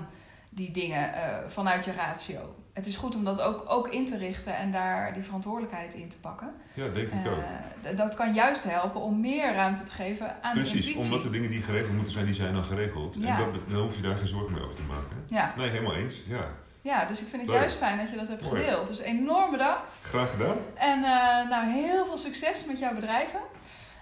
[0.49, 2.55] die dingen eh, vanuit je ratio.
[2.73, 6.09] Het is goed om dat ook, ook in te richten en daar die verantwoordelijkheid in
[6.09, 6.53] te pakken.
[6.75, 7.43] ja, denk ik ook.
[7.83, 11.03] Eh, dat kan juist helpen om meer ruimte te geven aan de Precies, intuïtie.
[11.05, 13.17] omdat de dingen die geregeld moeten zijn, die zijn dan geregeld.
[13.19, 13.29] Ja.
[13.39, 15.17] En dat, dan hoef je daar geen zorgen meer over te maken.
[15.29, 15.55] ja.
[15.57, 16.23] Nee, helemaal eens.
[16.29, 16.49] Ja.
[16.85, 17.61] Ja, dus ik vind het Leuk.
[17.61, 18.61] juist fijn dat je dat hebt Mooi.
[18.61, 18.87] gedeeld.
[18.87, 20.03] Dus enorm bedankt.
[20.05, 20.57] Graag gedaan.
[20.75, 23.41] En eh, nou, heel veel succes met jouw bedrijven.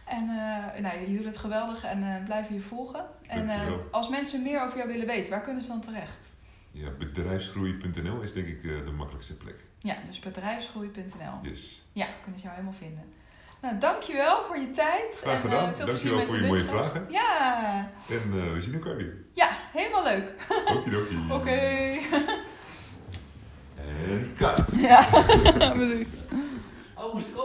[0.04, 3.04] En eh, nou, je doet het geweldig en eh blijf je volgen.
[3.26, 3.86] En Dankjewel.
[3.90, 6.30] als mensen meer over jou willen weten, waar kunnen ze dan terecht?
[6.70, 9.56] Ja, bedrijfsgroei.nl is denk ik de makkelijkste plek.
[9.78, 11.38] Ja, dus bedrijfsgroei.nl.
[11.42, 11.82] Yes.
[11.92, 13.12] Ja, kunnen ze jou helemaal vinden.
[13.60, 15.14] Nou, dankjewel voor je tijd.
[15.20, 15.74] Graag en, gedaan.
[15.74, 17.06] veel Dankjewel plezier met voor je mooie vragen.
[17.10, 19.14] Ja, En we zien elkaar weer.
[19.32, 20.34] ja, helemaal leuk.
[20.76, 21.16] Okidoki.
[21.30, 21.98] Oké.
[24.06, 24.68] En kat.
[24.76, 25.06] Ja,
[25.74, 26.20] precies.
[26.94, 27.40] Oh, moest ik op?